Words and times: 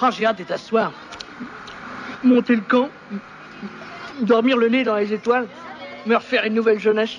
Ah, 0.00 0.10
j'ai 0.12 0.24
hâte 0.24 0.36
d'être 0.36 0.52
à 0.52 0.58
soir. 0.58 0.92
Monter 2.22 2.54
le 2.54 2.60
camp, 2.60 2.88
dormir 4.20 4.56
le 4.56 4.68
nez 4.68 4.84
dans 4.84 4.94
les 4.94 5.12
étoiles, 5.12 5.48
me 6.06 6.14
refaire 6.14 6.44
une 6.44 6.54
nouvelle 6.54 6.78
jeunesse. 6.78 7.18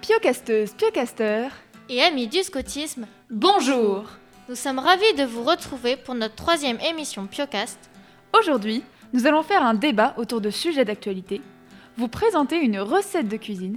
Piocasteuse, 0.00 0.72
piocaster, 0.74 1.48
et 1.92 2.02
amis 2.02 2.26
du 2.26 2.42
scoutisme, 2.42 3.06
bonjour 3.28 4.04
nous 4.48 4.54
sommes 4.54 4.78
ravis 4.78 5.12
de 5.18 5.24
vous 5.24 5.42
retrouver 5.42 5.96
pour 5.96 6.14
notre 6.14 6.34
troisième 6.34 6.80
émission 6.80 7.26
Piocast. 7.26 7.78
Aujourd'hui, 8.36 8.82
nous 9.12 9.26
allons 9.26 9.42
faire 9.42 9.62
un 9.62 9.74
débat 9.74 10.14
autour 10.16 10.40
de 10.40 10.48
sujets 10.48 10.86
d'actualité, 10.86 11.42
vous 11.98 12.08
présenter 12.08 12.56
une 12.56 12.80
recette 12.80 13.28
de 13.28 13.36
cuisine, 13.36 13.76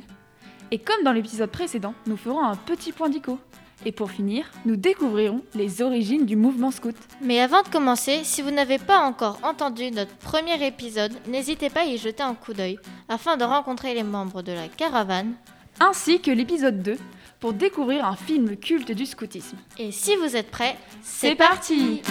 et 0.71 0.79
comme 0.79 1.03
dans 1.03 1.11
l'épisode 1.11 1.51
précédent, 1.51 1.93
nous 2.07 2.15
ferons 2.15 2.41
un 2.41 2.55
petit 2.55 2.93
point 2.93 3.09
d'ico. 3.09 3.37
Et 3.85 3.91
pour 3.91 4.09
finir, 4.09 4.49
nous 4.65 4.77
découvrirons 4.77 5.41
les 5.53 5.81
origines 5.81 6.25
du 6.25 6.37
mouvement 6.37 6.71
scout. 6.71 6.95
Mais 7.21 7.41
avant 7.41 7.63
de 7.63 7.67
commencer, 7.67 8.21
si 8.23 8.41
vous 8.41 8.51
n'avez 8.51 8.79
pas 8.79 8.99
encore 8.99 9.39
entendu 9.43 9.91
notre 9.91 10.15
premier 10.15 10.65
épisode, 10.65 11.11
n'hésitez 11.27 11.69
pas 11.69 11.81
à 11.81 11.85
y 11.85 11.97
jeter 11.97 12.23
un 12.23 12.33
coup 12.33 12.53
d'œil 12.53 12.79
afin 13.09 13.35
de 13.35 13.43
rencontrer 13.43 13.93
les 13.93 14.03
membres 14.03 14.41
de 14.41 14.53
la 14.53 14.69
caravane, 14.69 15.33
ainsi 15.81 16.21
que 16.21 16.31
l'épisode 16.31 16.81
2 16.81 16.97
pour 17.45 17.53
découvrir 17.53 18.07
un 18.07 18.15
film 18.15 18.57
culte 18.57 18.91
du 18.91 19.05
scoutisme. 19.05 19.55
Et 19.77 19.91
si 19.91 20.15
vous 20.15 20.35
êtes 20.35 20.49
prêts, 20.49 20.75
c'est 21.03 21.35
parti 21.35 22.01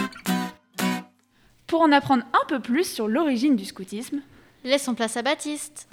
Pour 1.66 1.80
en 1.80 1.90
apprendre 1.90 2.22
un 2.32 2.46
peu 2.46 2.60
plus 2.60 2.88
sur 2.88 3.08
l'origine 3.08 3.56
du 3.56 3.64
scoutisme, 3.64 4.20
laissons 4.62 4.94
place 4.94 5.16
à 5.16 5.22
Baptiste. 5.22 5.88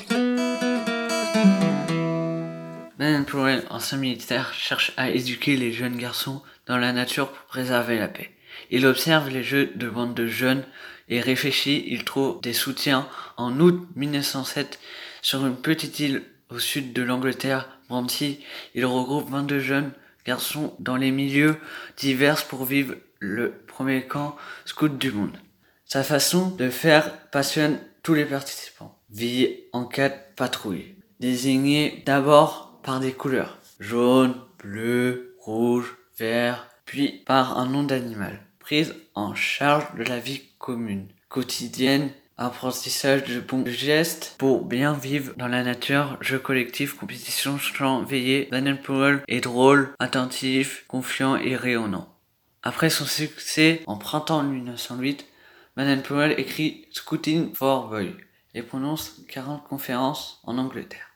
Ben 3.00 3.25
Powell, 3.25 3.64
ancien 3.72 3.98
militaire, 3.98 4.53
cherche 4.53 4.94
à 4.95 5.09
éduquer 5.09 5.58
les 5.58 5.72
jeunes 5.72 5.98
garçons 5.98 6.44
dans 6.67 6.78
la 6.78 6.94
nature 6.94 7.31
pour 7.31 7.45
préserver 7.45 7.98
la 7.98 8.09
paix. 8.09 8.30
Il 8.70 8.86
observe 8.86 9.30
les 9.30 9.42
jeux 9.42 9.72
de 9.73 9.89
bande 9.89 10.14
de 10.14 10.28
jeunes 10.28 10.64
et 11.09 11.20
réfléchit, 11.20 11.83
il 11.88 12.03
trouve 12.03 12.39
des 12.42 12.53
soutiens 12.53 13.08
en 13.38 13.59
août 13.59 13.88
1907 13.95 14.80
sur 15.23 15.44
une 15.48 15.58
petite 15.58 16.00
île 16.00 16.26
au 16.52 16.59
sud 16.59 16.94
de 16.94 17.02
l'Angleterre, 17.02 17.70
Il 18.75 18.86
regroupe 18.86 19.30
22 19.30 19.59
jeunes 19.59 19.92
garçons 20.25 20.75
dans 20.80 20.95
les 20.95 21.11
milieux 21.11 21.58
divers 21.98 22.45
pour 22.45 22.66
vivre 22.66 22.95
le 23.20 23.52
premier 23.67 24.08
camp 24.08 24.36
scout 24.66 24.98
du 24.98 25.11
monde. 25.11 25.38
Sa 25.86 26.03
façon 26.03 26.50
de 26.50 26.70
faire 26.70 27.30
passionne 27.30 27.80
tous 28.03 28.14
les 28.14 28.25
participants. 28.25 28.98
Vie 29.09 29.58
en 29.73 29.86
quatre 29.86 30.36
patrouilles, 30.36 30.95
désignés 31.20 32.03
d'abord 32.06 32.80
par 32.83 33.00
des 33.00 33.11
couleurs 33.11 33.58
jaune, 33.81 34.36
bleu, 34.59 35.36
rouge, 35.39 35.98
vert, 36.17 36.70
puis 36.86 37.23
par 37.26 37.58
un 37.58 37.66
nom 37.66 37.83
d'animal, 37.83 38.39
prise 38.59 38.95
en 39.16 39.33
charge 39.33 39.95
de 39.95 40.03
la 40.03 40.20
vie 40.20 40.44
commune, 40.59 41.08
quotidienne 41.30 42.11
apprentissage 42.45 43.23
de 43.25 43.39
bons 43.39 43.66
gestes 43.66 44.36
pour 44.38 44.66
bien 44.66 44.94
vivre 44.94 45.34
dans 45.38 45.47
la 45.47 45.64
nature, 45.64 46.17
jeu 46.22 46.39
collectif, 46.39 46.95
compétition, 46.95 47.58
chant, 47.58 48.03
veillée, 48.03 48.48
Daniel 48.52 48.81
Powell 48.81 49.22
est 49.28 49.42
drôle, 49.42 49.94
attentif, 50.00 50.86
confiant 50.88 51.36
et 51.36 51.56
rayonnant. 51.56 52.08
Après 52.64 52.89
son 52.89 53.06
succès 53.06 53.81
en 53.88 53.98
printemps 53.98 54.44
1908, 54.44 55.25
Baden 55.75 56.02
Powell 56.02 56.39
écrit 56.39 56.86
Scouting 56.92 57.53
for 57.56 57.88
Boy 57.88 58.16
et 58.54 58.61
prononce 58.61 59.21
40 59.30 59.67
conférences 59.67 60.42
en 60.43 60.58
Angleterre. 60.58 61.10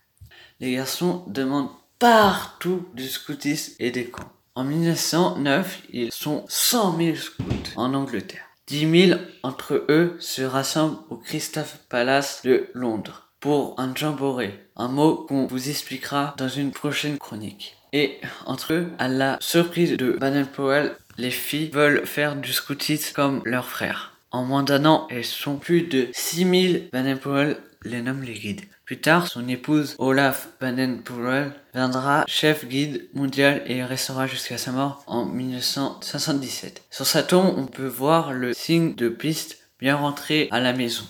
Les 0.59 0.71
garçons 0.71 1.23
demandent 1.27 1.69
partout 2.00 2.88
du 2.94 3.07
scoutisme 3.07 3.73
et 3.79 3.91
des 3.91 4.05
camps. 4.05 4.31
En 4.55 4.63
1909, 4.63 5.81
ils 5.91 6.11
sont 6.11 6.45
100 6.47 6.97
000 6.97 7.16
scouts 7.17 7.44
en 7.75 7.94
Angleterre. 7.94 8.45
Dix 8.67 8.87
mille 8.87 9.19
entre 9.43 9.85
eux 9.89 10.17
se 10.19 10.41
rassemblent 10.41 10.97
au 11.11 11.17
Crystal 11.17 11.65
Palace 11.87 12.41
de 12.43 12.67
Londres 12.73 13.29
pour 13.39 13.79
un 13.79 13.93
jamboree, 13.93 14.59
un 14.75 14.87
mot 14.87 15.17
qu'on 15.27 15.45
vous 15.45 15.69
expliquera 15.69 16.33
dans 16.39 16.49
une 16.49 16.71
prochaine 16.71 17.19
chronique. 17.19 17.77
Et 17.93 18.19
entre 18.47 18.73
eux, 18.73 18.87
à 18.97 19.07
la 19.07 19.37
surprise 19.39 19.95
de 19.95 20.13
Baden-Powell, 20.13 20.95
les 21.19 21.29
filles 21.29 21.69
veulent 21.69 22.07
faire 22.07 22.35
du 22.35 22.51
scoutisme 22.51 23.13
comme 23.13 23.41
leurs 23.45 23.69
frères. 23.69 24.17
En 24.31 24.43
moins 24.43 24.63
d'un 24.63 24.85
an, 24.85 25.05
elles 25.11 25.23
sont 25.23 25.57
plus 25.57 25.83
de 25.83 26.07
6000 26.13 26.89
Baden-Powell 26.91 27.57
les 27.83 28.01
nomme 28.01 28.23
les 28.23 28.33
guides. 28.33 28.65
Plus 28.85 29.01
tard, 29.01 29.28
son 29.28 29.47
épouse 29.47 29.96
Olaf 29.97 30.50
Baden-Powell 30.62 31.51
viendra 31.73 32.23
chef 32.28 32.68
guide 32.68 33.09
mondial 33.16 33.63
et 33.66 33.84
restera 33.84 34.28
jusqu'à 34.28 34.59
sa 34.59 34.72
mort 34.72 35.03
en 35.07 35.25
1977. 35.25 36.84
Sur 36.91 37.07
sa 37.07 37.24
tombe, 37.24 37.56
on 37.57 37.66
peut 37.66 37.88
voir 37.88 38.31
le 38.31 38.53
signe 38.53 38.94
de 38.94 39.09
piste 39.09 39.57
bien 39.79 39.95
rentré 39.95 40.50
à 40.51 40.59
la 40.59 40.72
maison. 40.72 41.03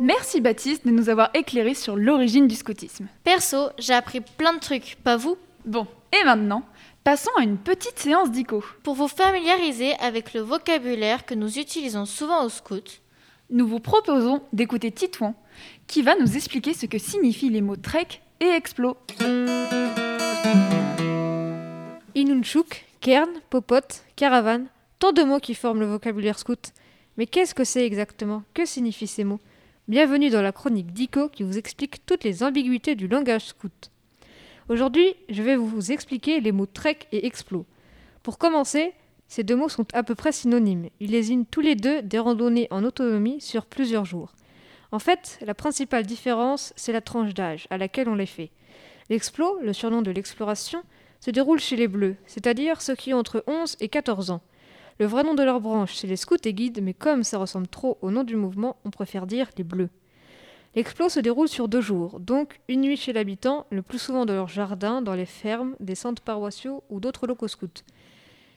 Merci 0.00 0.40
Baptiste 0.40 0.86
de 0.86 0.92
nous 0.92 1.10
avoir 1.10 1.28
éclairé 1.34 1.74
sur 1.74 1.94
l'origine 1.94 2.48
du 2.48 2.54
scoutisme. 2.54 3.06
Perso, 3.22 3.68
j'ai 3.78 3.92
appris 3.92 4.22
plein 4.22 4.54
de 4.54 4.60
trucs, 4.60 4.96
pas 5.04 5.18
vous? 5.18 5.36
Bon, 5.66 5.86
et 6.18 6.24
maintenant, 6.24 6.62
Passons 7.06 7.30
à 7.38 7.44
une 7.44 7.56
petite 7.56 8.00
séance 8.00 8.32
d'ICO. 8.32 8.64
Pour 8.82 8.96
vous 8.96 9.06
familiariser 9.06 9.94
avec 10.00 10.34
le 10.34 10.40
vocabulaire 10.40 11.24
que 11.24 11.36
nous 11.36 11.60
utilisons 11.60 12.04
souvent 12.04 12.44
au 12.44 12.48
scout, 12.48 13.00
nous 13.48 13.64
vous 13.64 13.78
proposons 13.78 14.42
d'écouter 14.52 14.90
Titouan, 14.90 15.36
qui 15.86 16.02
va 16.02 16.16
nous 16.16 16.34
expliquer 16.34 16.74
ce 16.74 16.86
que 16.86 16.98
signifient 16.98 17.50
les 17.50 17.60
mots 17.60 17.76
trek 17.76 18.08
et 18.40 18.46
explo. 18.46 18.96
Inunchuk, 22.16 22.86
cairn, 22.98 23.30
popote, 23.50 24.02
caravane, 24.16 24.66
tant 24.98 25.12
de 25.12 25.22
mots 25.22 25.38
qui 25.38 25.54
forment 25.54 25.78
le 25.78 25.86
vocabulaire 25.86 26.40
scout. 26.40 26.72
Mais 27.18 27.26
qu'est-ce 27.26 27.54
que 27.54 27.62
c'est 27.62 27.86
exactement? 27.86 28.42
Que 28.52 28.66
signifient 28.66 29.06
ces 29.06 29.22
mots? 29.22 29.38
Bienvenue 29.86 30.30
dans 30.30 30.42
la 30.42 30.50
chronique 30.50 30.92
d'ICO 30.92 31.28
qui 31.28 31.44
vous 31.44 31.56
explique 31.56 32.04
toutes 32.04 32.24
les 32.24 32.42
ambiguïtés 32.42 32.96
du 32.96 33.06
langage 33.06 33.44
scout. 33.44 33.92
Aujourd'hui, 34.68 35.14
je 35.28 35.44
vais 35.44 35.54
vous 35.54 35.92
expliquer 35.92 36.40
les 36.40 36.50
mots 36.50 36.66
trek 36.66 36.98
et 37.12 37.24
explo. 37.24 37.66
Pour 38.24 38.36
commencer, 38.36 38.94
ces 39.28 39.44
deux 39.44 39.54
mots 39.54 39.68
sont 39.68 39.86
à 39.92 40.02
peu 40.02 40.16
près 40.16 40.32
synonymes. 40.32 40.88
Ils 40.98 41.12
désignent 41.12 41.44
tous 41.44 41.60
les 41.60 41.76
deux 41.76 42.02
des 42.02 42.18
randonnées 42.18 42.66
en 42.72 42.82
autonomie 42.82 43.40
sur 43.40 43.64
plusieurs 43.64 44.04
jours. 44.04 44.32
En 44.90 44.98
fait, 44.98 45.38
la 45.46 45.54
principale 45.54 46.04
différence, 46.04 46.72
c'est 46.74 46.92
la 46.92 47.00
tranche 47.00 47.32
d'âge 47.32 47.68
à 47.70 47.78
laquelle 47.78 48.08
on 48.08 48.16
les 48.16 48.26
fait. 48.26 48.50
L'explo, 49.08 49.56
le 49.62 49.72
surnom 49.72 50.02
de 50.02 50.10
l'exploration, 50.10 50.82
se 51.20 51.30
déroule 51.30 51.60
chez 51.60 51.76
les 51.76 51.86
bleus, 51.86 52.16
c'est-à-dire 52.26 52.82
ceux 52.82 52.96
qui 52.96 53.14
ont 53.14 53.18
entre 53.18 53.44
11 53.46 53.76
et 53.78 53.88
14 53.88 54.30
ans. 54.30 54.42
Le 54.98 55.06
vrai 55.06 55.22
nom 55.22 55.34
de 55.34 55.44
leur 55.44 55.60
branche, 55.60 55.94
c'est 55.94 56.08
les 56.08 56.16
scouts 56.16 56.36
et 56.44 56.54
guides, 56.54 56.82
mais 56.82 56.94
comme 56.94 57.22
ça 57.22 57.38
ressemble 57.38 57.68
trop 57.68 57.98
au 58.00 58.10
nom 58.10 58.24
du 58.24 58.34
mouvement, 58.34 58.78
on 58.84 58.90
préfère 58.90 59.28
dire 59.28 59.48
les 59.56 59.64
bleus. 59.64 59.90
L'explo 60.76 61.08
se 61.08 61.20
déroule 61.20 61.48
sur 61.48 61.68
deux 61.68 61.80
jours, 61.80 62.20
donc 62.20 62.60
une 62.68 62.82
nuit 62.82 62.98
chez 62.98 63.14
l'habitant, 63.14 63.66
le 63.70 63.80
plus 63.80 63.98
souvent 63.98 64.26
dans 64.26 64.34
leur 64.34 64.48
jardin, 64.48 65.00
dans 65.00 65.14
les 65.14 65.24
fermes, 65.24 65.74
des 65.80 65.94
centres 65.94 66.20
paroissiaux 66.20 66.84
ou 66.90 67.00
d'autres 67.00 67.26
locaux 67.26 67.48
scouts. 67.48 67.82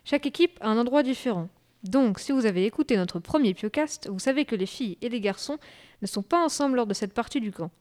Chaque 0.04 0.26
équipe 0.26 0.58
a 0.60 0.68
un 0.68 0.78
endroit 0.78 1.02
différent. 1.02 1.48
Donc, 1.84 2.20
si 2.20 2.34
vous 2.34 2.46
avez 2.46 2.66
écouté 2.66 2.98
notre 2.98 3.20
premier 3.20 3.54
Piocast, 3.54 4.10
vous 4.10 4.20
savez 4.20 4.44
que 4.44 4.58
les 4.58 4.66
filles 4.66 4.98
et 5.02 5.08
les 5.08 5.22
garçons 5.22 5.60
ne 6.02 6.08
sont 6.08 6.22
pas 6.22 6.44
ensemble 6.44 6.76
lors 6.76 6.88
de 6.88 6.94
cette 6.94 7.14
partie 7.14 7.40
du 7.40 7.54
camp. 7.54 7.72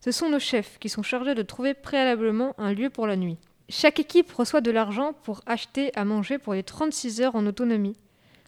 Ce 0.00 0.12
sont 0.12 0.30
nos 0.30 0.38
chefs 0.38 0.78
qui 0.78 0.88
sont 0.88 1.02
chargés 1.02 1.34
de 1.34 1.42
trouver 1.42 1.74
préalablement 1.74 2.54
un 2.58 2.72
lieu 2.72 2.88
pour 2.88 3.08
la 3.08 3.16
nuit. 3.16 3.38
Chaque 3.68 3.98
équipe 3.98 4.30
reçoit 4.30 4.60
de 4.60 4.70
l'argent 4.70 5.12
pour 5.12 5.40
acheter 5.46 5.90
à 5.96 6.04
manger 6.04 6.38
pour 6.38 6.54
les 6.54 6.62
36 6.62 7.20
heures 7.20 7.34
en 7.34 7.46
autonomie. 7.46 7.96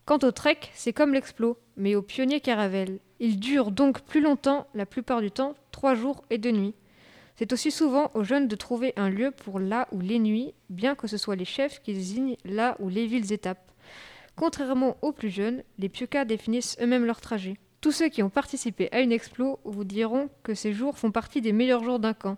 Quant 0.05 0.19
au 0.23 0.31
trek, 0.31 0.61
c'est 0.75 0.93
comme 0.93 1.13
l'explo, 1.13 1.59
mais 1.77 1.97
au 1.97 2.03
pionnier 2.03 2.39
caravelle. 2.39 3.01
Il 3.27 3.41
dure 3.41 3.71
donc 3.71 4.03
plus 4.03 4.21
longtemps, 4.21 4.67
la 4.75 4.85
plupart 4.85 5.23
du 5.23 5.31
temps, 5.31 5.55
trois 5.71 5.95
jours 5.95 6.23
et 6.29 6.37
deux 6.37 6.51
nuits. 6.51 6.75
C'est 7.37 7.55
aussi 7.55 7.71
souvent 7.71 8.11
aux 8.13 8.23
jeunes 8.23 8.49
de 8.49 8.55
trouver 8.55 8.93
un 8.97 9.09
lieu 9.09 9.31
pour 9.31 9.59
là 9.59 9.89
ou 9.93 10.01
les 10.01 10.19
nuits, 10.19 10.53
bien 10.69 10.95
que 10.95 11.07
ce 11.07 11.17
soit 11.17 11.35
les 11.35 11.47
chefs 11.47 11.81
qui 11.81 11.95
désignent 11.95 12.37
là 12.45 12.77
ou 12.81 12.91
les 12.91 13.07
villes 13.07 13.33
étapes. 13.33 13.73
Contrairement 14.37 14.99
aux 15.01 15.13
plus 15.13 15.31
jeunes, 15.31 15.63
les 15.79 15.89
piokas 15.89 16.27
définissent 16.27 16.77
eux-mêmes 16.83 17.07
leur 17.07 17.23
trajet. 17.23 17.57
Tous 17.81 17.93
ceux 17.93 18.11
qui 18.11 18.23
ont 18.23 18.29
participé 18.29 18.91
à 18.93 19.01
une 19.01 19.11
explo 19.11 19.59
vous 19.65 19.85
diront 19.85 20.29
que 20.43 20.53
ces 20.53 20.75
jours 20.75 20.99
font 20.99 21.11
partie 21.11 21.41
des 21.41 21.53
meilleurs 21.53 21.83
jours 21.83 22.01
d'un 22.01 22.13
camp. 22.13 22.37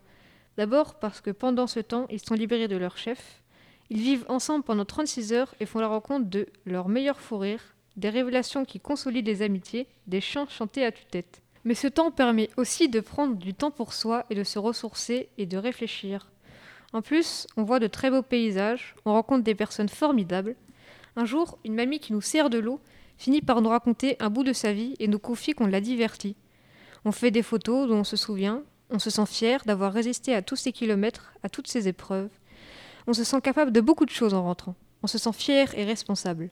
D'abord 0.57 1.01
parce 1.01 1.21
que 1.21 1.33
pendant 1.33 1.67
ce 1.67 1.81
temps, 1.81 2.07
ils 2.11 2.25
sont 2.25 2.35
libérés 2.35 2.69
de 2.69 2.77
leur 2.77 2.97
chef. 2.97 3.43
Ils 3.91 4.03
vivent 4.03 4.25
ensemble 4.29 4.63
pendant 4.63 4.85
36 4.85 5.33
heures 5.33 5.53
et 5.59 5.67
font 5.67 5.81
la 5.81 5.89
rencontre 5.89 6.31
de 6.31 6.47
leur 6.65 6.89
meilleur 6.89 7.19
fou 7.19 7.39
des 7.97 8.11
révélations 8.11 8.65
qui 8.65 8.81
consolident 8.81 9.31
les 9.31 9.43
amitiés, 9.43 9.87
des 10.07 10.21
chants 10.21 10.49
chantés 10.49 10.85
à 10.85 10.93
tue-tête. 10.93 11.43
Mais 11.65 11.75
ce 11.75 11.89
temps 11.89 12.11
permet 12.11 12.51
aussi 12.57 12.89
de 12.89 13.01
prendre 13.01 13.35
du 13.37 13.55
temps 13.55 13.71
pour 13.71 13.93
soi 13.93 14.25
et 14.31 14.35
de 14.35 14.45
se 14.45 14.59
ressourcer 14.59 15.29
et 15.39 15.47
de 15.47 15.57
réfléchir. 15.57 16.31
En 16.93 17.03
plus, 17.03 17.47
on 17.57 17.65
voit 17.65 17.81
de 17.81 17.89
très 17.89 18.11
beaux 18.11 18.23
paysages, 18.23 18.95
on 19.05 19.13
rencontre 19.13 19.43
des 19.43 19.55
personnes 19.55 19.89
formidables. 19.89 20.55
Un 21.17 21.25
jour, 21.25 21.59
une 21.65 21.75
mamie 21.75 21.99
qui 21.99 22.13
nous 22.13 22.21
sert 22.21 22.51
de 22.51 22.59
l'eau 22.59 22.81
finit 23.19 23.41
par 23.41 23.63
nous 23.63 23.71
raconter 23.71 24.17
un 24.21 24.31
bout 24.31 24.45
de 24.45 24.53
sa 24.53 24.73
vie 24.73 24.95
et 24.99 25.09
nous 25.09 25.19
confie 25.19 25.55
qu'on 25.55 25.67
l'a 25.67 25.81
divertie. 25.81 26.37
On 27.05 27.13
fait 27.13 27.31
des 27.31 27.43
photos 27.43 27.89
dont 27.89 27.99
on 27.99 28.05
se 28.05 28.17
souvient, 28.17 28.63
on 28.91 28.99
se 28.99 29.11
sent 29.11 29.27
fier 29.27 29.63
d'avoir 29.65 29.93
résisté 29.93 30.35
à 30.35 30.43
tous 30.43 30.57
ces 30.57 30.73
kilomètres, 30.73 31.33
à 31.43 31.49
toutes 31.49 31.67
ces 31.67 31.89
épreuves. 31.89 32.31
On 33.07 33.13
se 33.13 33.25
sent 33.25 33.41
capable 33.41 33.73
de 33.73 33.81
beaucoup 33.81 34.05
de 34.05 34.11
choses 34.11 34.35
en 34.35 34.45
rentrant. 34.45 34.75
On 35.03 35.07
se 35.07 35.19
sent 35.19 35.33
fier 35.33 35.77
et 35.77 35.85
responsable. 35.85 36.51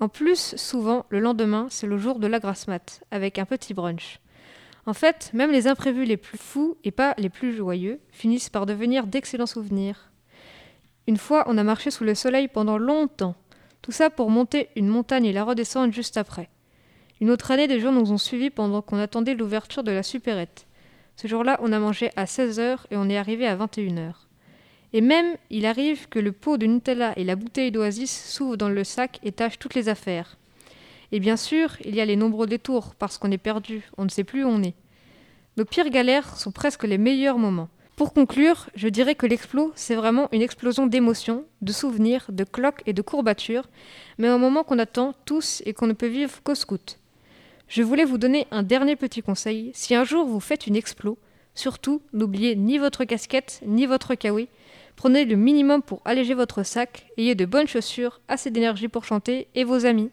En 0.00 0.08
plus, 0.08 0.56
souvent, 0.56 1.06
le 1.10 1.20
lendemain, 1.20 1.66
c'est 1.70 1.86
le 1.86 1.98
jour 1.98 2.18
de 2.18 2.26
la 2.26 2.40
grasse 2.40 2.66
mat, 2.66 3.02
avec 3.10 3.38
un 3.38 3.44
petit 3.44 3.74
brunch. 3.74 4.20
En 4.86 4.94
fait, 4.94 5.30
même 5.32 5.52
les 5.52 5.68
imprévus 5.68 6.04
les 6.04 6.16
plus 6.16 6.38
fous 6.38 6.76
et 6.82 6.90
pas 6.90 7.14
les 7.18 7.28
plus 7.28 7.54
joyeux 7.54 8.00
finissent 8.10 8.50
par 8.50 8.66
devenir 8.66 9.06
d'excellents 9.06 9.46
souvenirs. 9.46 10.10
Une 11.06 11.16
fois, 11.16 11.44
on 11.46 11.58
a 11.58 11.62
marché 11.62 11.90
sous 11.90 12.04
le 12.04 12.14
soleil 12.14 12.48
pendant 12.48 12.78
longtemps. 12.78 13.36
Tout 13.80 13.92
ça 13.92 14.10
pour 14.10 14.30
monter 14.30 14.70
une 14.76 14.88
montagne 14.88 15.26
et 15.26 15.32
la 15.32 15.44
redescendre 15.44 15.92
juste 15.92 16.16
après. 16.16 16.48
Une 17.20 17.30
autre 17.30 17.50
année, 17.52 17.68
des 17.68 17.80
gens 17.80 17.92
nous 17.92 18.12
ont 18.12 18.18
suivis 18.18 18.50
pendant 18.50 18.82
qu'on 18.82 18.98
attendait 18.98 19.34
l'ouverture 19.34 19.84
de 19.84 19.92
la 19.92 20.02
supérette. 20.02 20.66
Ce 21.16 21.28
jour-là, 21.28 21.58
on 21.62 21.72
a 21.72 21.78
mangé 21.78 22.10
à 22.16 22.24
16h 22.24 22.78
et 22.90 22.96
on 22.96 23.08
est 23.08 23.16
arrivé 23.18 23.46
à 23.46 23.56
21h. 23.56 24.14
Et 24.92 25.00
même, 25.00 25.36
il 25.50 25.66
arrive 25.66 26.08
que 26.08 26.18
le 26.18 26.32
pot 26.32 26.58
de 26.58 26.66
Nutella 26.66 27.12
et 27.16 27.24
la 27.24 27.36
bouteille 27.36 27.70
d'oasis 27.70 28.10
s'ouvrent 28.26 28.56
dans 28.56 28.68
le 28.68 28.84
sac 28.84 29.18
et 29.22 29.32
tachent 29.32 29.58
toutes 29.58 29.74
les 29.74 29.88
affaires. 29.88 30.36
Et 31.12 31.20
bien 31.20 31.36
sûr, 31.36 31.76
il 31.84 31.94
y 31.94 32.00
a 32.00 32.04
les 32.04 32.16
nombreux 32.16 32.46
détours, 32.46 32.94
parce 32.94 33.18
qu'on 33.18 33.30
est 33.30 33.38
perdu, 33.38 33.90
on 33.96 34.04
ne 34.04 34.10
sait 34.10 34.24
plus 34.24 34.44
où 34.44 34.48
on 34.48 34.62
est. 34.62 34.74
Nos 35.56 35.64
pires 35.64 35.90
galères 35.90 36.36
sont 36.36 36.52
presque 36.52 36.84
les 36.84 36.98
meilleurs 36.98 37.38
moments. 37.38 37.68
Pour 37.96 38.14
conclure, 38.14 38.70
je 38.74 38.88
dirais 38.88 39.14
que 39.14 39.26
l'explo, 39.26 39.72
c'est 39.74 39.94
vraiment 39.94 40.28
une 40.32 40.40
explosion 40.40 40.86
d'émotions, 40.86 41.44
de 41.60 41.72
souvenirs, 41.72 42.24
de 42.30 42.44
cloques 42.44 42.82
et 42.86 42.94
de 42.94 43.02
courbatures, 43.02 43.68
mais 44.16 44.28
un 44.28 44.38
moment 44.38 44.64
qu'on 44.64 44.78
attend 44.78 45.14
tous 45.26 45.62
et 45.66 45.74
qu'on 45.74 45.86
ne 45.86 45.92
peut 45.92 46.06
vivre 46.06 46.42
qu'au 46.42 46.54
scout. 46.54 46.98
Je 47.68 47.82
voulais 47.82 48.06
vous 48.06 48.18
donner 48.18 48.46
un 48.50 48.62
dernier 48.62 48.96
petit 48.96 49.22
conseil. 49.22 49.70
Si 49.74 49.94
un 49.94 50.04
jour 50.04 50.26
vous 50.26 50.40
faites 50.40 50.66
une 50.66 50.76
explo, 50.76 51.18
surtout 51.54 52.00
n'oubliez 52.14 52.56
ni 52.56 52.78
votre 52.78 53.04
casquette 53.04 53.60
ni 53.66 53.84
votre 53.84 54.14
kawi, 54.14 54.48
Prenez 54.96 55.24
le 55.24 55.36
minimum 55.36 55.82
pour 55.82 56.00
alléger 56.04 56.34
votre 56.34 56.62
sac, 56.62 57.06
ayez 57.16 57.34
de 57.34 57.44
bonnes 57.44 57.66
chaussures, 57.66 58.20
assez 58.28 58.50
d'énergie 58.50 58.88
pour 58.88 59.04
chanter 59.04 59.48
et 59.54 59.64
vos 59.64 59.86
amis. 59.86 60.10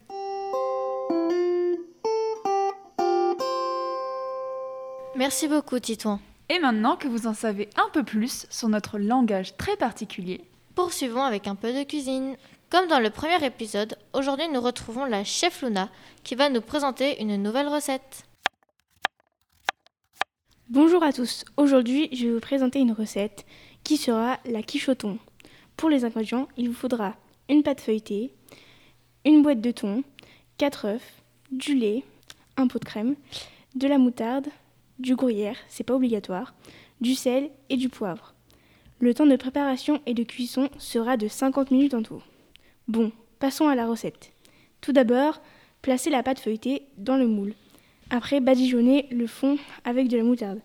Merci 5.15 5.47
beaucoup, 5.47 5.79
Titouan. 5.79 6.19
Et 6.49 6.59
maintenant 6.59 6.95
que 6.95 7.07
vous 7.07 7.27
en 7.27 7.33
savez 7.33 7.69
un 7.75 7.89
peu 7.93 8.03
plus 8.03 8.47
sur 8.49 8.69
notre 8.69 8.97
langage 8.97 9.57
très 9.57 9.75
particulier, 9.75 10.41
Poursuivons 10.79 11.23
avec 11.23 11.45
un 11.47 11.55
peu 11.55 11.73
de 11.73 11.83
cuisine. 11.83 12.37
Comme 12.69 12.87
dans 12.87 13.01
le 13.01 13.09
premier 13.09 13.43
épisode, 13.45 13.97
aujourd'hui 14.13 14.47
nous 14.47 14.61
retrouvons 14.61 15.03
la 15.03 15.25
chef 15.25 15.61
Luna 15.61 15.89
qui 16.23 16.35
va 16.35 16.49
nous 16.49 16.61
présenter 16.61 17.21
une 17.21 17.35
nouvelle 17.35 17.67
recette. 17.67 18.23
Bonjour 20.69 21.03
à 21.03 21.11
tous, 21.11 21.43
aujourd'hui 21.57 22.07
je 22.13 22.27
vais 22.27 22.33
vous 22.33 22.39
présenter 22.39 22.79
une 22.79 22.93
recette 22.93 23.45
qui 23.83 23.97
sera 23.97 24.39
la 24.45 24.61
thon. 24.63 25.17
Pour 25.77 25.89
les 25.89 26.05
ingrédients, 26.05 26.47
il 26.57 26.69
vous 26.69 26.75
faudra 26.75 27.15
une 27.49 27.63
pâte 27.63 27.81
feuilletée, 27.81 28.31
une 29.25 29.41
boîte 29.41 29.61
de 29.61 29.71
thon, 29.71 30.03
4 30.57 30.85
œufs, 30.85 31.13
du 31.51 31.73
lait, 31.73 32.03
un 32.57 32.67
pot 32.67 32.79
de 32.79 32.85
crème, 32.85 33.15
de 33.75 33.87
la 33.87 33.97
moutarde, 33.97 34.47
du 34.99 35.15
gruyère, 35.15 35.57
c'est 35.67 35.83
pas 35.83 35.95
obligatoire, 35.95 36.53
du 37.01 37.15
sel 37.15 37.49
et 37.69 37.77
du 37.77 37.89
poivre. 37.89 38.33
Le 38.99 39.13
temps 39.13 39.25
de 39.25 39.35
préparation 39.37 40.01
et 40.05 40.13
de 40.13 40.23
cuisson 40.23 40.69
sera 40.77 41.15
de 41.15 41.27
50 41.27 41.71
minutes 41.71 41.93
en 41.93 42.03
tout. 42.03 42.21
Bon, 42.87 43.11
passons 43.39 43.67
à 43.67 43.75
la 43.75 43.87
recette. 43.87 44.33
Tout 44.81 44.91
d'abord, 44.91 45.41
placez 45.81 46.09
la 46.09 46.23
pâte 46.23 46.39
feuilletée 46.39 46.83
dans 46.97 47.15
le 47.15 47.27
moule. 47.27 47.53
Après, 48.09 48.41
badigeonnez 48.41 49.07
le 49.11 49.27
fond 49.27 49.57
avec 49.85 50.09
de 50.09 50.17
la 50.17 50.23
moutarde. 50.23 50.59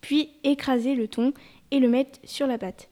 Puis, 0.00 0.30
écrasez 0.44 0.94
le 0.94 1.08
thon 1.08 1.32
et 1.70 1.78
le 1.78 1.88
mettre 1.88 2.18
sur 2.24 2.46
la 2.46 2.58
pâte. 2.58 2.88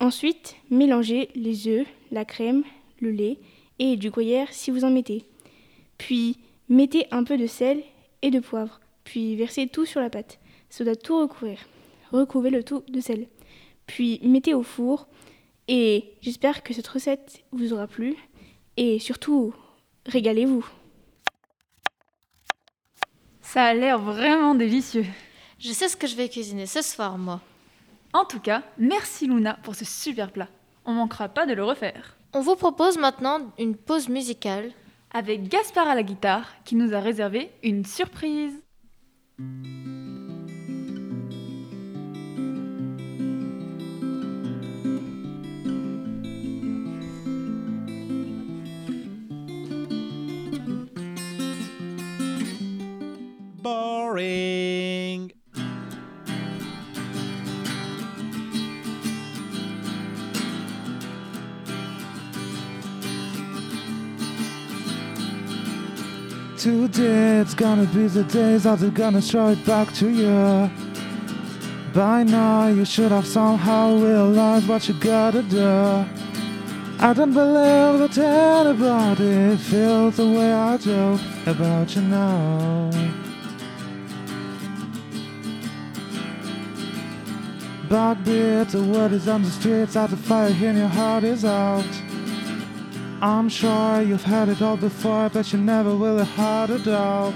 Ensuite, 0.00 0.56
mélangez 0.70 1.28
les 1.34 1.68
œufs, 1.68 1.86
la 2.10 2.24
crème, 2.24 2.64
le 3.00 3.10
lait 3.10 3.38
et 3.78 3.96
du 3.96 4.10
gruyère 4.10 4.52
si 4.52 4.70
vous 4.70 4.84
en 4.84 4.90
mettez. 4.90 5.24
Puis, 5.98 6.38
mettez 6.68 7.06
un 7.10 7.24
peu 7.24 7.36
de 7.36 7.46
sel 7.46 7.82
et 8.22 8.30
de 8.30 8.40
poivre. 8.40 8.80
Puis, 9.04 9.36
versez 9.36 9.66
tout 9.66 9.84
sur 9.84 10.00
la 10.00 10.10
pâte. 10.10 10.38
Ça 10.70 10.84
doit 10.84 10.96
tout 10.96 11.18
recouvrir. 11.18 11.58
Recouvrez 12.12 12.50
le 12.50 12.62
tout 12.62 12.82
de 12.88 13.00
sel 13.00 13.26
puis 13.86 14.20
mettez 14.22 14.54
au 14.54 14.62
four. 14.62 15.06
Et 15.68 16.12
j'espère 16.20 16.62
que 16.62 16.74
cette 16.74 16.88
recette 16.88 17.42
vous 17.52 17.72
aura 17.72 17.86
plu. 17.86 18.16
Et 18.76 18.98
surtout, 18.98 19.54
régalez-vous. 20.06 20.66
ça 23.40 23.64
a 23.66 23.74
l'air 23.74 23.98
vraiment 23.98 24.54
délicieux. 24.54 25.06
Je 25.64 25.72
sais 25.72 25.88
ce 25.88 25.96
que 25.96 26.06
je 26.06 26.14
vais 26.14 26.28
cuisiner 26.28 26.66
ce 26.66 26.82
soir, 26.82 27.16
moi. 27.16 27.40
En 28.12 28.26
tout 28.26 28.38
cas, 28.38 28.62
merci 28.76 29.26
Luna 29.26 29.58
pour 29.62 29.74
ce 29.74 29.86
super 29.86 30.30
plat. 30.30 30.48
On 30.84 30.92
manquera 30.92 31.30
pas 31.30 31.46
de 31.46 31.54
le 31.54 31.64
refaire. 31.64 32.18
On 32.34 32.42
vous 32.42 32.54
propose 32.54 32.98
maintenant 32.98 33.50
une 33.58 33.74
pause 33.74 34.10
musicale. 34.10 34.72
Avec 35.14 35.48
Gaspard 35.48 35.88
à 35.88 35.94
la 35.94 36.02
guitare 36.02 36.52
qui 36.66 36.74
nous 36.74 36.92
a 36.92 37.00
réservé 37.00 37.50
une 37.62 37.86
surprise. 37.86 38.52
boring. 53.62 54.53
Today 66.64 67.40
it's 67.40 67.52
gonna 67.52 67.84
be 67.84 68.06
the 68.06 68.24
days 68.24 68.62
that 68.62 68.78
they're 68.78 68.88
gonna 68.88 69.20
show 69.20 69.48
it 69.48 69.62
back 69.66 69.92
to 69.96 70.08
you. 70.08 70.70
By 71.92 72.22
now 72.22 72.68
you 72.68 72.86
should 72.86 73.12
have 73.12 73.26
somehow 73.26 73.98
realized 73.98 74.66
what 74.66 74.88
you 74.88 74.94
gotta 74.94 75.42
do. 75.42 76.06
I 77.00 77.12
don't 77.12 77.34
believe 77.34 77.98
that 77.98 78.16
anybody 78.16 79.58
feels 79.58 80.16
the 80.16 80.26
way 80.26 80.54
I 80.54 80.78
do 80.78 81.18
about 81.44 81.94
you 81.94 82.00
now. 82.00 82.90
Backbeat, 87.90 88.70
the 88.70 88.82
word 88.82 89.12
is 89.12 89.28
on 89.28 89.42
the 89.42 89.50
streets, 89.50 89.96
at 89.96 90.08
the 90.08 90.16
fire 90.16 90.48
in 90.48 90.78
your 90.78 90.88
heart 90.88 91.24
is 91.24 91.44
out. 91.44 91.84
I'm 93.24 93.48
sure 93.48 94.02
you've 94.02 94.22
had 94.22 94.50
it 94.50 94.60
all 94.60 94.76
before, 94.76 95.30
but 95.30 95.50
you 95.50 95.58
never 95.58 95.94
really 95.94 96.26
had 96.26 96.68
a 96.68 96.78
doubt. 96.78 97.32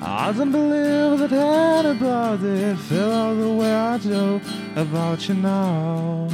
I 0.00 0.30
don't 0.30 0.52
believe 0.52 1.18
that 1.18 1.32
anybody 1.32 2.76
feel 2.76 3.34
the 3.34 3.52
way 3.52 3.74
I 3.74 3.98
do 3.98 4.40
about 4.76 5.28
you 5.28 5.34
now. 5.34 6.28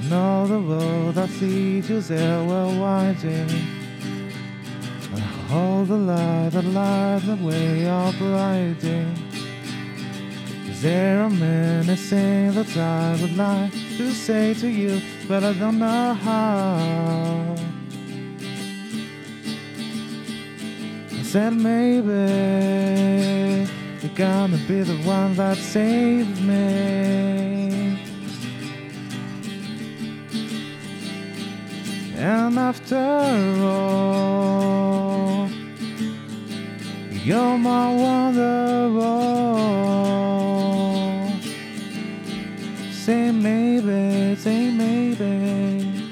And 0.00 0.12
all 0.12 0.46
the 0.48 0.58
road 0.58 1.14
that 1.14 1.30
leads 1.40 1.88
you 1.88 2.00
there 2.00 2.42
were 2.42 2.76
winding. 2.76 3.50
And 5.14 5.52
all 5.52 5.84
the 5.84 5.96
light 5.96 6.50
that 6.54 6.64
lights 6.64 7.24
the 7.24 7.36
way 7.36 7.82
you're 7.82 8.12
blinding. 8.14 9.14
There 10.80 11.22
are 11.22 11.30
many 11.30 11.94
things 11.94 12.56
that 12.56 12.76
I 12.76 13.16
would 13.22 13.36
like 13.36 13.89
to 14.00 14.12
say 14.12 14.54
to 14.54 14.66
you, 14.66 14.98
but 15.28 15.44
I 15.44 15.52
don't 15.52 15.78
know 15.78 16.14
how. 16.14 17.54
I 21.18 21.22
said 21.22 21.52
maybe 21.52 22.22
you're 24.00 24.14
gonna 24.14 24.60
be 24.66 24.80
the 24.92 24.96
one 25.16 25.34
that 25.34 25.58
saves 25.58 26.40
me. 26.40 27.98
And 32.16 32.58
after 32.58 33.04
all, 33.62 35.50
you're 37.28 37.58
my 37.58 37.86
wonderful. 38.06 39.40
it's 44.00 44.46
a 44.46 44.70
maybe. 44.70 46.08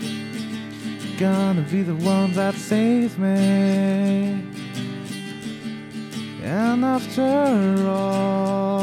Gonna 1.19 1.63
be 1.63 1.83
the 1.83 1.95
ones 1.95 2.37
that 2.37 2.55
save 2.55 3.19
me. 3.19 4.45
And 6.43 6.85
after 6.85 7.87
all, 7.89 8.79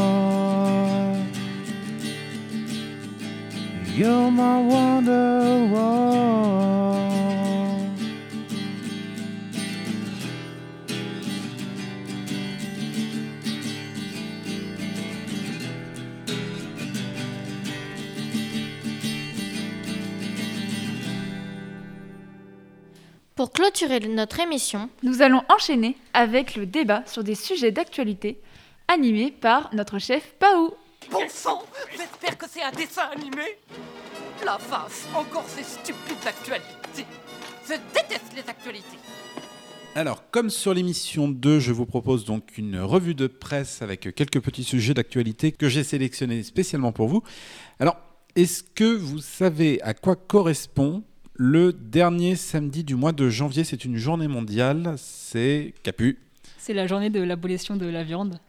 you're 3.96 4.32
my 4.32 4.60
wonder. 4.62 5.26
Pour 23.46 23.54
clôturer 23.54 24.00
notre 24.00 24.40
émission, 24.40 24.90
Nous 25.04 25.22
allons 25.22 25.44
enchaîner 25.50 25.96
avec 26.16 26.56
le 26.56 26.66
débat 26.66 27.04
sur 27.06 27.24
des 27.24 27.36
sujets 27.36 27.72
d'actualité 27.72 28.42
animé 28.88 29.30
par 29.30 29.70
notre 29.72 30.00
chef 30.00 30.34
Paou. 30.40 30.74
Bon 31.12 31.30
sang 31.30 31.62
J'espère 31.96 32.40
que 32.40 32.48
c'est 32.50 32.64
un 32.64 32.72
dessin 32.72 33.04
animé 33.16 33.60
La 34.44 34.58
face, 34.58 35.06
encore 35.14 35.46
ces 35.48 35.62
stupides 35.62 36.26
actualités 36.26 37.06
Je 37.70 37.76
déteste 37.94 38.34
les 38.36 38.50
actualités 38.50 38.98
Alors, 39.94 40.24
comme 40.32 40.50
sur 40.50 40.74
l'émission 40.74 41.28
2, 41.28 41.60
je 41.60 41.72
vous 41.72 41.86
propose 41.86 42.26
donc 42.26 42.58
une 42.58 42.80
revue 42.80 43.14
de 43.14 43.28
presse 43.28 43.84
avec 43.84 44.16
quelques 44.16 44.42
petits 44.42 44.64
sujets 44.64 44.96
d'actualité 44.96 45.52
que 45.52 45.70
j'ai 45.70 45.84
sélectionnés 45.84 46.42
spécialement 46.42 46.94
pour 46.94 47.10
vous. 47.10 47.22
Alors, 47.80 47.98
est-ce 48.36 48.64
que 48.64 48.96
vous 48.96 49.20
savez 49.20 49.80
à 49.84 49.94
quoi 49.94 50.16
correspond 50.16 51.04
le 51.38 51.74
dernier 51.74 52.36
samedi 52.36 52.84
du 52.84 52.96
mois 52.96 53.12
de 53.12 53.30
janvier 53.30 53.64
C'est 53.64 53.84
une 53.86 53.98
journée 53.98 54.28
mondiale, 54.28 54.96
c'est 54.98 55.74
Capu. 55.84 56.18
C'est 56.58 56.74
la 56.74 56.88
journée 56.88 57.10
de 57.10 57.22
l'abolition 57.22 57.76
de 57.76 57.86
la 57.86 58.04
viande. 58.04 58.40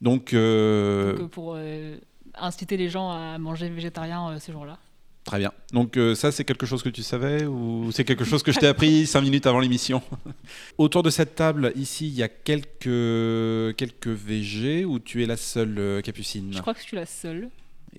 Donc, 0.00 0.34
euh, 0.34 1.12
Donc, 1.12 1.20
euh, 1.20 1.28
pour 1.28 1.54
euh, 1.56 1.96
inciter 2.34 2.76
les 2.76 2.88
gens 2.88 3.10
à 3.10 3.38
manger 3.38 3.68
végétarien 3.68 4.30
euh, 4.30 4.38
ce 4.40 4.50
jour-là. 4.50 4.78
très 5.24 5.38
bien. 5.38 5.52
Donc, 5.72 5.96
euh, 5.96 6.14
ça, 6.16 6.32
c'est 6.32 6.44
quelque 6.44 6.66
chose 6.66 6.82
que 6.82 6.88
tu 6.88 7.02
savais 7.04 7.46
ou 7.46 7.90
c'est 7.92 8.04
quelque 8.04 8.24
chose 8.24 8.42
que 8.42 8.50
je 8.50 8.58
t'ai 8.58 8.66
appris 8.66 9.06
cinq 9.14 9.20
minutes 9.22 9.46
avant 9.46 9.60
l'émission? 9.60 10.02
Autour 10.78 11.04
de 11.04 11.10
cette 11.10 11.36
table, 11.36 11.72
ici, 11.76 12.08
il 12.08 12.14
y 12.14 12.22
a 12.24 12.28
quelques, 12.28 13.76
quelques 13.76 14.08
VG 14.08 14.84
où 14.84 14.98
tu 14.98 15.22
es 15.22 15.26
la 15.26 15.36
seule 15.36 15.78
euh, 15.78 16.00
Capucine? 16.02 16.52
Je 16.52 16.60
crois 16.60 16.74
que 16.74 16.80
je 16.80 16.86
suis 16.86 16.96
la 16.96 17.06
seule. 17.06 17.48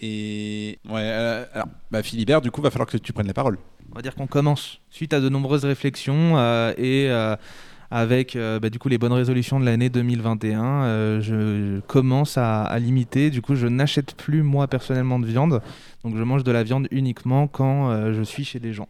Et 0.02 0.78
ouais, 0.90 1.02
euh, 1.02 1.46
alors, 1.54 1.68
bah, 1.90 2.04
Philibert, 2.04 2.42
du 2.42 2.52
coup, 2.52 2.62
va 2.62 2.70
falloir 2.72 2.90
que 2.90 2.98
tu 2.98 3.14
prennes 3.14 3.28
la 3.28 3.34
parole. 3.34 3.58
On 3.94 4.00
va 4.00 4.02
dire 4.02 4.16
qu'on 4.16 4.26
commence 4.26 4.80
suite 4.90 5.14
à 5.14 5.20
de 5.20 5.30
nombreuses 5.30 5.66
réflexions 5.66 6.38
euh, 6.38 6.74
et 6.78 7.12
euh, 7.12 7.36
avec 7.92 8.36
euh, 8.36 8.60
bah, 8.60 8.72
du 8.72 8.80
coup 8.80 8.90
les 8.90 8.98
bonnes 8.98 9.14
résolutions 9.14 9.60
de 9.60 9.66
l'année 9.66 9.92
2021, 9.92 10.64
euh, 10.64 11.22
je 11.22 11.80
commence 11.82 12.40
à, 12.40 12.76
limiter. 12.80 13.30
Du 13.30 13.44
coup, 13.44 13.54
je 13.54 13.68
n'achète 13.68 14.16
plus 14.16 14.42
moi 14.42 14.68
personnellement 14.68 15.20
de 15.20 15.28
viande, 15.28 15.62
donc 16.04 16.18
je 16.18 16.24
mange 16.24 16.44
de 16.44 16.52
la 16.52 16.64
viande 16.64 16.88
uniquement 16.90 17.46
quand 17.46 18.12
je 18.12 18.24
suis 18.24 18.44
chez 18.44 18.60
des 18.60 18.74
gens. 18.74 18.88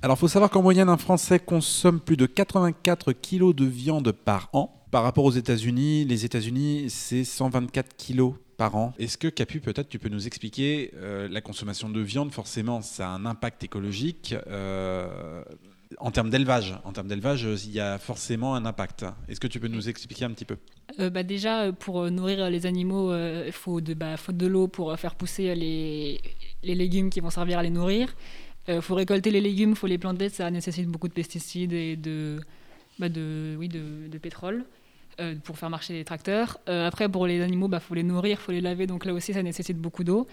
Alors, 0.00 0.16
faut 0.16 0.28
savoir 0.28 0.50
qu'en 0.50 0.62
moyenne, 0.62 0.88
un 0.88 0.96
Français 0.96 1.38
consomme 1.38 2.00
plus 2.00 2.16
de 2.16 2.24
84 2.24 3.12
kilos 3.12 3.54
de 3.54 3.66
viande 3.66 4.10
par 4.12 4.48
an. 4.54 4.72
Par 4.90 5.02
rapport 5.02 5.24
aux 5.24 5.32
États-Unis, 5.32 6.04
les 6.04 6.24
États-Unis, 6.24 6.86
c'est 6.88 7.24
124 7.24 7.96
kilos 7.96 8.34
par 8.56 8.76
an. 8.76 8.94
Est-ce 8.98 9.18
que, 9.18 9.28
Capu, 9.28 9.60
peut-être 9.60 9.88
tu 9.88 9.98
peux 9.98 10.08
nous 10.08 10.26
expliquer 10.26 10.92
euh, 10.94 11.28
la 11.28 11.40
consommation 11.40 11.88
de 11.90 12.00
viande 12.00 12.32
Forcément, 12.32 12.80
ça 12.82 13.08
a 13.08 13.10
un 13.10 13.26
impact 13.26 13.64
écologique. 13.64 14.34
euh, 14.46 15.42
en 15.98 16.10
termes 16.10 16.30
d'élevage, 16.30 16.74
en 16.84 16.92
termes 16.92 17.08
d'élevage, 17.08 17.46
euh, 17.46 17.56
il 17.64 17.72
y 17.72 17.80
a 17.80 17.98
forcément 17.98 18.54
un 18.54 18.64
impact. 18.64 19.04
Est-ce 19.28 19.40
que 19.40 19.46
tu 19.46 19.60
peux 19.60 19.68
nous 19.68 19.88
expliquer 19.88 20.24
un 20.24 20.30
petit 20.30 20.44
peu? 20.44 20.56
Euh, 20.98 21.10
bah, 21.10 21.22
déjà, 21.22 21.72
pour 21.72 22.10
nourrir 22.10 22.48
les 22.50 22.66
animaux, 22.66 23.10
euh, 23.12 23.44
il 23.46 23.52
faut 23.52 23.80
de, 23.80 23.94
bah, 23.94 24.16
faut 24.16 24.32
de 24.32 24.46
l'eau 24.46 24.68
pour 24.68 24.96
faire 24.98 25.14
pousser 25.14 25.54
les, 25.54 26.20
les 26.62 26.74
légumes 26.74 27.10
qui 27.10 27.20
vont 27.20 27.30
servir 27.30 27.58
à 27.58 27.62
les 27.62 27.70
nourrir. 27.70 28.14
Il 28.68 28.82
faut 28.82 28.96
récolter 28.96 29.30
les 29.30 29.40
légumes, 29.40 29.70
il 29.70 29.76
faut 29.76 29.86
les 29.86 29.98
planter, 29.98 30.28
ça 30.28 30.50
nécessite 30.50 30.88
beaucoup 30.88 31.06
de 31.06 31.12
pesticides 31.12 31.72
et 31.72 31.94
de, 31.94 32.40
bah, 32.98 33.08
de, 33.08 33.54
oui, 33.56 33.68
de, 33.68 34.08
de 34.08 34.18
pétrole 34.18 34.64
euh, 35.18 35.34
pour 35.42 35.56
faire 35.56 35.70
marcher 35.70 35.94
les 35.94 36.04
tracteurs. 36.04 36.58
Euh, 36.68 36.86
après, 36.86 37.08
pour 37.08 37.26
les 37.26 37.40
animaux, 37.40 37.68
il 37.68 37.70
bah, 37.70 37.80
faut 37.80 37.94
les 37.94 38.02
nourrir, 38.02 38.38
il 38.38 38.42
faut 38.42 38.52
les 38.52 38.60
laver, 38.60 38.86
donc 38.86 39.06
là 39.06 39.14
aussi, 39.14 39.32
ça 39.32 39.42
nécessite 39.42 39.78
beaucoup 39.78 40.04
d'eau. 40.04 40.26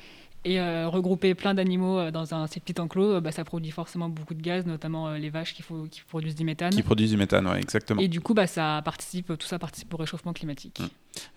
Et 0.43 0.59
euh, 0.59 0.89
regrouper 0.89 1.35
plein 1.35 1.53
d'animaux 1.53 2.11
dans 2.11 2.33
un 2.33 2.47
si 2.47 2.59
petit 2.59 2.81
enclos, 2.81 3.21
bah, 3.21 3.31
ça 3.31 3.45
produit 3.45 3.71
forcément 3.71 4.09
beaucoup 4.09 4.33
de 4.33 4.41
gaz, 4.41 4.65
notamment 4.65 5.13
les 5.13 5.29
vaches 5.29 5.53
qui, 5.53 5.61
faut, 5.61 5.85
qui 5.89 6.01
produisent 6.01 6.35
du 6.35 6.43
méthane. 6.43 6.73
Qui 6.73 6.83
produisent 6.83 7.11
du 7.11 7.17
méthane, 7.17 7.47
ouais, 7.47 7.61
exactement. 7.61 8.01
Et 8.01 8.09
du 8.09 8.19
coup, 8.19 8.33
bah, 8.33 8.45
ça 8.45 8.81
participe, 8.83 9.37
tout 9.37 9.47
ça 9.47 9.57
participe 9.57 9.93
au 9.93 9.95
réchauffement 9.97 10.33
climatique. 10.33 10.81
Mm. 10.81 10.87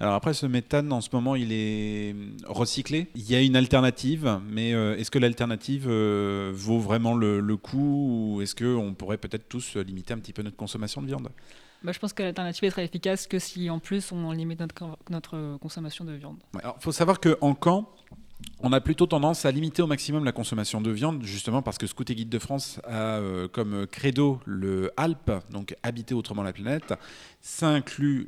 Alors 0.00 0.14
après, 0.14 0.34
ce 0.34 0.46
méthane, 0.46 0.92
en 0.92 1.00
ce 1.00 1.10
moment, 1.12 1.36
il 1.36 1.52
est 1.52 2.16
recyclé. 2.46 3.06
Il 3.14 3.30
y 3.30 3.36
a 3.36 3.40
une 3.40 3.54
alternative, 3.54 4.40
mais 4.50 4.70
est-ce 4.70 5.12
que 5.12 5.20
l'alternative 5.20 5.88
vaut 5.88 6.80
vraiment 6.80 7.14
le, 7.14 7.38
le 7.38 7.56
coup 7.56 8.34
ou 8.34 8.42
est-ce 8.42 8.56
qu'on 8.56 8.94
pourrait 8.94 9.18
peut-être 9.18 9.48
tous 9.48 9.76
limiter 9.76 10.14
un 10.14 10.18
petit 10.18 10.32
peu 10.32 10.42
notre 10.42 10.56
consommation 10.56 11.00
de 11.00 11.06
viande? 11.06 11.28
Bah, 11.82 11.92
je 11.92 11.98
pense 11.98 12.12
que 12.12 12.22
l'alternative 12.22 12.64
est 12.64 12.70
très 12.70 12.84
efficace 12.84 13.26
que 13.26 13.38
si 13.38 13.70
en 13.70 13.78
plus 13.78 14.10
on 14.12 14.30
limite 14.32 14.60
notre, 14.60 14.74
co- 14.74 14.96
notre 15.10 15.58
consommation 15.58 16.04
de 16.04 16.12
viande. 16.14 16.38
Alors, 16.60 16.76
faut 16.80 16.92
savoir 16.92 17.20
qu'en 17.20 17.54
camp, 17.54 17.88
on 18.60 18.72
a 18.72 18.80
plutôt 18.80 19.06
tendance 19.06 19.44
à 19.44 19.50
limiter 19.50 19.82
au 19.82 19.86
maximum 19.86 20.24
la 20.24 20.32
consommation 20.32 20.80
de 20.80 20.90
viande, 20.90 21.22
justement 21.22 21.62
parce 21.62 21.78
que 21.78 21.86
Scout 21.86 22.10
et 22.10 22.14
Guide 22.14 22.28
de 22.28 22.38
France 22.38 22.80
a 22.84 23.18
euh, 23.18 23.48
comme 23.48 23.86
credo 23.86 24.40
le 24.44 24.90
HALP, 24.96 25.30
donc 25.50 25.74
habiter 25.82 26.14
autrement 26.14 26.42
la 26.42 26.52
planète. 26.52 26.94
Ça 27.40 27.68
inclut 27.68 28.26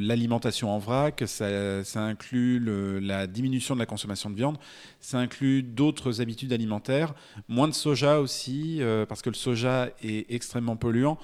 l'alimentation 0.00 0.70
en 0.70 0.78
vrac, 0.78 1.22
ça, 1.26 1.84
inclut 1.96 2.58
la 3.00 3.26
diminution 3.26 3.74
de 3.74 3.80
la 3.80 3.86
consommation 3.86 4.30
de 4.30 4.36
viande, 4.36 4.56
ça 5.00 5.18
inclut 5.18 5.62
d'autres 5.62 6.20
habitudes 6.20 6.52
alimentaires, 6.52 7.14
moins 7.48 7.68
de 7.68 7.74
soja 7.74 8.20
aussi, 8.20 8.78
euh, 8.80 9.04
parce 9.04 9.22
que 9.22 9.30
le 9.30 9.36
soja 9.36 9.90
est 10.02 10.32
extrêmement 10.32 10.76
polluant. 10.76 11.18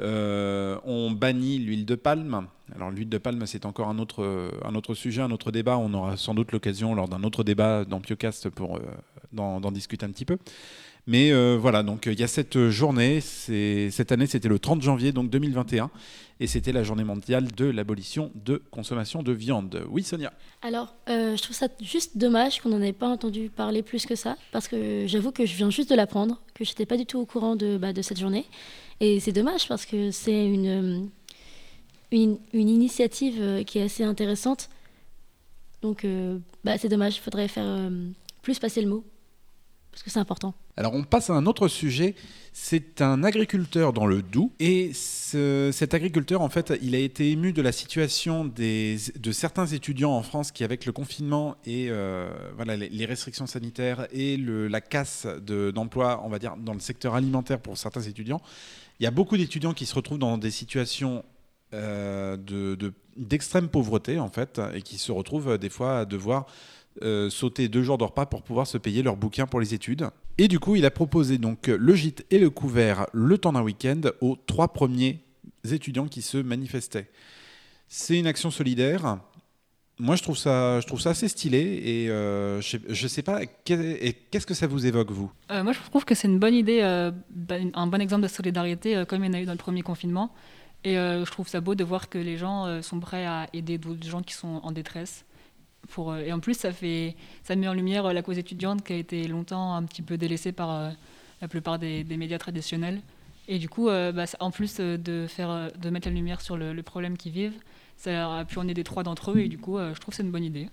Euh, 0.00 0.78
on 0.84 1.10
bannit 1.10 1.58
l'huile 1.58 1.84
de 1.84 1.94
palme. 1.94 2.46
Alors 2.74 2.90
l'huile 2.90 3.08
de 3.08 3.18
palme, 3.18 3.46
c'est 3.46 3.66
encore 3.66 3.88
un 3.88 3.98
autre, 3.98 4.50
un 4.64 4.74
autre 4.74 4.94
sujet, 4.94 5.22
un 5.22 5.30
autre 5.30 5.50
débat. 5.50 5.78
On 5.78 5.92
aura 5.94 6.16
sans 6.16 6.34
doute 6.34 6.52
l'occasion 6.52 6.94
lors 6.94 7.08
d'un 7.08 7.22
autre 7.22 7.42
débat 7.42 7.84
dans 7.84 8.00
Piocast 8.00 8.50
pour 8.50 8.76
euh, 8.76 8.80
d'en 9.32 9.72
discuter 9.72 10.04
un 10.04 10.10
petit 10.10 10.24
peu. 10.24 10.38
Mais 11.06 11.32
euh, 11.32 11.56
voilà, 11.58 11.82
donc 11.82 12.04
il 12.04 12.20
y 12.20 12.22
a 12.22 12.28
cette 12.28 12.68
journée. 12.68 13.20
Cette 13.22 14.12
année, 14.12 14.26
c'était 14.26 14.48
le 14.48 14.58
30 14.58 14.82
janvier, 14.82 15.12
donc 15.12 15.30
2021, 15.30 15.90
et 16.38 16.46
c'était 16.46 16.70
la 16.70 16.82
journée 16.82 17.04
mondiale 17.04 17.50
de 17.50 17.64
l'abolition 17.64 18.30
de 18.34 18.62
consommation 18.70 19.22
de 19.22 19.32
viande. 19.32 19.82
Oui, 19.88 20.02
Sonia. 20.02 20.34
Alors, 20.60 20.94
je 21.06 21.40
trouve 21.40 21.56
ça 21.56 21.68
juste 21.80 22.18
dommage 22.18 22.60
qu'on 22.60 22.68
n'en 22.68 22.82
ait 22.82 22.92
pas 22.92 23.08
entendu 23.08 23.48
parler 23.48 23.82
plus 23.82 24.04
que 24.04 24.16
ça, 24.16 24.36
parce 24.52 24.68
que 24.68 25.06
j'avoue 25.06 25.32
que 25.32 25.46
je 25.46 25.54
viens 25.54 25.70
juste 25.70 25.88
de 25.88 25.94
l'apprendre, 25.94 26.42
que 26.52 26.62
je 26.62 26.72
n'étais 26.72 26.84
pas 26.84 26.98
du 26.98 27.06
tout 27.06 27.18
au 27.18 27.24
courant 27.24 27.56
de, 27.56 27.78
bah, 27.78 27.94
de 27.94 28.02
cette 28.02 28.18
journée. 28.18 28.44
Et 29.00 29.20
c'est 29.20 29.32
dommage 29.32 29.68
parce 29.68 29.86
que 29.86 30.10
c'est 30.10 30.46
une, 30.46 31.08
une, 32.10 32.38
initiative 32.52 33.36
euh, 33.40 33.62
qui 33.62 33.78
est 33.78 33.82
assez 33.82 34.02
intéressante. 34.04 34.68
Donc, 35.82 36.04
euh, 36.04 36.38
bah, 36.64 36.76
c'est 36.78 36.88
dommage, 36.88 37.16
il 37.16 37.20
faudrait 37.20 37.48
faire 37.48 37.64
euh, 37.66 38.08
plus 38.42 38.58
passer 38.58 38.82
le 38.82 38.88
mot, 38.88 39.04
parce 39.92 40.02
que 40.02 40.10
c'est 40.10 40.18
important. 40.18 40.54
Alors 40.76 40.94
on 40.94 41.02
passe 41.04 41.30
à 41.30 41.34
un 41.34 41.46
autre 41.46 41.68
sujet. 41.68 42.14
C'est 42.52 43.02
un 43.02 43.22
agriculteur 43.22 43.92
dans 43.92 44.06
le 44.06 44.20
Doubs. 44.22 44.50
Et 44.58 44.92
ce- 44.94 45.70
cet 45.72 45.94
agriculteur, 45.94 46.40
en 46.40 46.48
fait, 46.48 46.72
il 46.82 46.94
a 46.96 46.98
été 46.98 47.30
ému 47.30 47.52
de 47.52 47.62
la 47.62 47.70
situation 47.70 48.44
des, 48.44 48.96
de 49.16 49.30
certains 49.30 49.66
étudiants 49.66 50.10
en 50.12 50.22
France 50.24 50.50
qui, 50.50 50.64
avec 50.64 50.84
le 50.86 50.90
confinement 50.92 51.54
et 51.66 51.88
voilà, 52.56 52.76
les, 52.76 53.06
restrictions 53.06 53.46
sanitaires 53.46 54.08
et 54.12 54.36
le- 54.36 54.66
la 54.66 54.80
casse 54.80 55.26
de- 55.46 55.70
d'emplois, 55.70 56.20
on 56.24 56.28
va 56.28 56.40
dire, 56.40 56.56
dans 56.56 56.74
le 56.74 56.80
secteur 56.80 57.14
alimentaire 57.14 57.60
pour 57.60 57.76
certains 57.78 58.02
étudiants, 58.02 58.40
il 59.00 59.04
y 59.04 59.06
a 59.06 59.10
beaucoup 59.10 59.36
d'étudiants 59.36 59.74
qui 59.74 59.86
se 59.86 59.94
retrouvent 59.94 60.18
dans 60.18 60.38
des 60.38 60.50
situations 60.50 61.24
euh, 61.74 62.36
de- 62.36 62.74
de- 62.76 62.94
d'extrême 63.16 63.68
pauvreté, 63.68 64.18
en 64.18 64.30
fait, 64.30 64.60
et 64.74 64.80
qui 64.82 64.96
se 64.96 65.12
retrouvent 65.12 65.50
euh, 65.50 65.58
des 65.58 65.68
fois 65.68 65.98
à 66.00 66.04
devoir 66.06 66.46
euh, 67.02 67.28
sauter 67.30 67.68
deux 67.68 67.82
jours 67.82 67.98
de 67.98 68.04
repas 68.04 68.26
pour 68.26 68.42
pouvoir 68.42 68.66
se 68.66 68.78
payer 68.78 69.02
leurs 69.02 69.16
bouquins 69.16 69.46
pour 69.46 69.60
les 69.60 69.74
études. 69.74 70.08
Et 70.38 70.48
du 70.48 70.58
coup, 70.58 70.76
il 70.76 70.84
a 70.86 70.90
proposé 70.90 71.36
donc 71.38 71.66
le 71.66 71.94
gîte 71.94 72.24
et 72.30 72.38
le 72.38 72.48
couvert 72.50 73.06
le 73.12 73.36
temps 73.38 73.52
d'un 73.52 73.62
week-end 73.62 74.00
aux 74.20 74.36
trois 74.46 74.68
premiers 74.72 75.20
étudiants 75.70 76.08
qui 76.08 76.22
se 76.22 76.38
manifestaient. 76.38 77.08
C'est 77.86 78.18
une 78.18 78.26
action 78.26 78.50
solidaire. 78.50 79.18
Moi, 80.00 80.14
je 80.14 80.22
trouve 80.22 80.38
ça, 80.38 80.80
je 80.80 80.86
trouve 80.86 81.00
ça 81.00 81.10
assez 81.10 81.26
stylé 81.26 81.58
et 81.58 82.10
euh, 82.10 82.60
je, 82.60 82.76
je 82.88 83.08
sais 83.08 83.22
pas 83.22 83.40
qu'est-ce 83.64 84.46
que 84.46 84.54
ça 84.54 84.68
vous 84.68 84.86
évoque 84.86 85.10
vous? 85.10 85.32
Euh, 85.50 85.64
moi, 85.64 85.72
je 85.72 85.80
trouve 85.80 86.04
que 86.04 86.14
c'est 86.14 86.28
une 86.28 86.38
bonne 86.38 86.54
idée, 86.54 86.80
euh, 86.82 87.10
bah, 87.30 87.56
un 87.74 87.86
bon 87.88 88.00
exemple 88.00 88.22
de 88.22 88.28
solidarité, 88.28 89.04
comme 89.08 89.24
il 89.24 89.26
y 89.26 89.30
en 89.30 89.34
a 89.34 89.40
eu 89.40 89.44
dans 89.44 89.52
le 89.52 89.58
premier 89.58 89.82
confinement. 89.82 90.32
Et 90.84 90.94
je 90.94 91.30
trouve 91.30 91.48
ça 91.48 91.60
beau 91.60 91.74
de 91.74 91.82
voir 91.82 92.08
que 92.08 92.18
les 92.18 92.36
gens 92.36 92.80
sont 92.82 93.00
prêts 93.00 93.26
à 93.26 93.48
aider 93.52 93.78
d'autres 93.78 94.08
gens 94.08 94.22
qui 94.22 94.32
sont 94.32 94.60
en 94.62 94.70
détresse. 94.70 95.24
Et 96.24 96.32
en 96.32 96.38
plus, 96.38 96.54
ça, 96.54 96.72
fait, 96.72 97.16
ça 97.42 97.56
met 97.56 97.66
en 97.66 97.74
lumière 97.74 98.12
la 98.12 98.22
cause 98.22 98.38
étudiante 98.38 98.84
qui 98.84 98.92
a 98.92 98.96
été 98.96 99.26
longtemps 99.26 99.74
un 99.74 99.82
petit 99.82 100.02
peu 100.02 100.16
délaissée 100.16 100.52
par 100.52 100.92
la 101.42 101.48
plupart 101.48 101.80
des, 101.80 102.04
médias 102.04 102.38
traditionnels. 102.38 103.00
Et 103.48 103.58
du 103.58 103.68
coup, 103.68 103.86
bah, 103.86 104.24
en 104.38 104.52
plus 104.52 104.76
de, 104.76 105.26
faire, 105.28 105.72
de 105.76 105.90
mettre 105.90 106.06
la 106.06 106.14
lumière 106.14 106.40
sur 106.40 106.56
le 106.56 106.82
problème 106.84 107.16
qu'ils 107.16 107.32
vivent, 107.32 107.58
ça 107.98 108.38
a 108.38 108.44
pu 108.44 108.58
en 108.58 108.68
aider 108.68 108.84
trois 108.84 109.02
d'entre 109.02 109.32
eux. 109.32 109.40
Et 109.40 109.48
du 109.48 109.58
coup, 109.58 109.76
euh, 109.76 109.94
je 109.94 110.00
trouve 110.00 110.12
que 110.12 110.16
c'est 110.16 110.22
une 110.22 110.30
bonne 110.30 110.44
idée. 110.44 110.68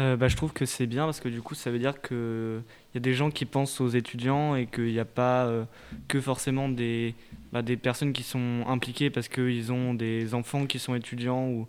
Euh, 0.00 0.16
bah, 0.16 0.28
je 0.28 0.36
trouve 0.36 0.54
que 0.54 0.64
c'est 0.64 0.86
bien 0.86 1.04
parce 1.04 1.20
que 1.20 1.28
du 1.28 1.42
coup, 1.42 1.54
ça 1.54 1.70
veut 1.70 1.78
dire 1.78 2.00
qu'il 2.00 2.62
y 2.94 2.96
a 2.96 3.00
des 3.00 3.12
gens 3.12 3.30
qui 3.30 3.44
pensent 3.44 3.78
aux 3.80 3.90
étudiants 3.90 4.56
et 4.56 4.66
qu'il 4.66 4.86
n'y 4.86 4.98
a 4.98 5.04
pas 5.04 5.44
euh, 5.44 5.64
que 6.08 6.18
forcément 6.18 6.70
des, 6.70 7.14
bah, 7.52 7.60
des 7.60 7.76
personnes 7.76 8.14
qui 8.14 8.22
sont 8.22 8.64
impliquées 8.66 9.10
parce 9.10 9.28
qu'ils 9.28 9.70
ont 9.70 9.92
des 9.92 10.32
enfants 10.32 10.64
qui 10.64 10.78
sont 10.78 10.94
étudiants 10.94 11.46
ou, 11.46 11.66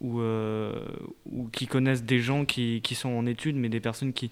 ou, 0.00 1.48
qui 1.50 1.66
connaissent 1.66 2.04
des 2.04 2.20
gens 2.20 2.44
qui, 2.44 2.80
qui 2.82 2.94
sont 2.94 3.08
en 3.08 3.26
études, 3.26 3.56
mais 3.56 3.68
des 3.68 3.80
personnes 3.80 4.12
qui 4.12 4.30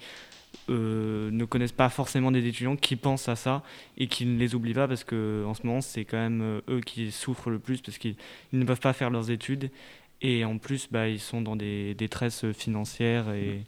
euh, 0.69 1.31
ne 1.31 1.45
connaissent 1.45 1.73
pas 1.73 1.89
forcément 1.89 2.31
des 2.31 2.47
étudiants, 2.47 2.77
qui 2.77 2.97
pensent 2.97 3.29
à 3.29 3.37
ça 3.37 3.63
et 3.99 4.07
qui 4.07 4.27
ne 4.27 4.39
les 4.39 4.55
oublient 4.55 4.75
pas 4.75 4.89
parce 4.89 5.05
que 5.05 5.45
en 5.47 5.55
ce 5.55 5.67
moment, 5.67 5.81
c'est 5.81 6.05
quand 6.05 6.17
même 6.17 6.41
euh, 6.43 6.61
eux 6.69 6.81
qui 6.81 7.11
souffrent 7.13 7.51
le 7.51 7.59
plus 7.59 7.81
parce 7.81 7.99
qu'ils 7.99 8.17
ils 8.53 8.59
ne 8.59 8.65
peuvent 8.65 8.81
pas 8.81 8.93
faire 8.93 9.11
leurs 9.11 9.31
études. 9.31 9.71
Et 10.23 10.45
en 10.45 10.59
plus, 10.59 10.89
bah, 10.91 11.09
ils 11.09 11.21
sont 11.21 11.43
dans 11.43 11.57
des 11.57 11.95
détresses 11.95 12.51
financières 12.53 13.31
et, 13.31 13.65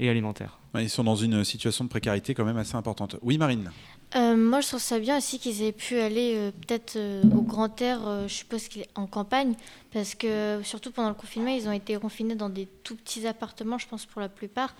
et 0.00 0.08
alimentaires. 0.08 0.58
Ouais, 0.74 0.84
ils 0.84 0.90
sont 0.90 1.04
dans 1.04 1.16
une 1.16 1.44
situation 1.44 1.84
de 1.84 1.90
précarité 1.90 2.34
quand 2.34 2.44
même 2.44 2.56
assez 2.56 2.74
importante. 2.74 3.16
Oui, 3.22 3.38
Marine 3.38 3.70
Euh, 4.16 4.36
moi, 4.36 4.60
je 4.60 4.68
trouve 4.68 4.80
ça 4.80 4.98
bien 4.98 5.18
aussi 5.18 5.38
qu'ils 5.38 5.62
aient 5.62 5.72
pu 5.72 5.98
aller 5.98 6.34
euh, 6.36 6.50
peut-être 6.52 6.96
euh, 6.96 7.22
au 7.34 7.42
grand 7.42 7.80
air, 7.82 8.06
euh, 8.06 8.28
je 8.28 8.34
suppose 8.34 8.68
qu'il 8.68 8.82
est 8.82 8.88
en 8.94 9.06
campagne, 9.06 9.54
parce 9.92 10.14
que 10.14 10.60
surtout 10.62 10.90
pendant 10.90 11.10
le 11.10 11.14
confinement, 11.14 11.50
ils 11.50 11.68
ont 11.68 11.72
été 11.72 11.96
confinés 11.96 12.34
dans 12.34 12.48
des 12.48 12.66
tout 12.82 12.96
petits 12.96 13.26
appartements, 13.26 13.78
je 13.78 13.88
pense 13.88 14.06
pour 14.06 14.20
la 14.20 14.28
plupart. 14.28 14.74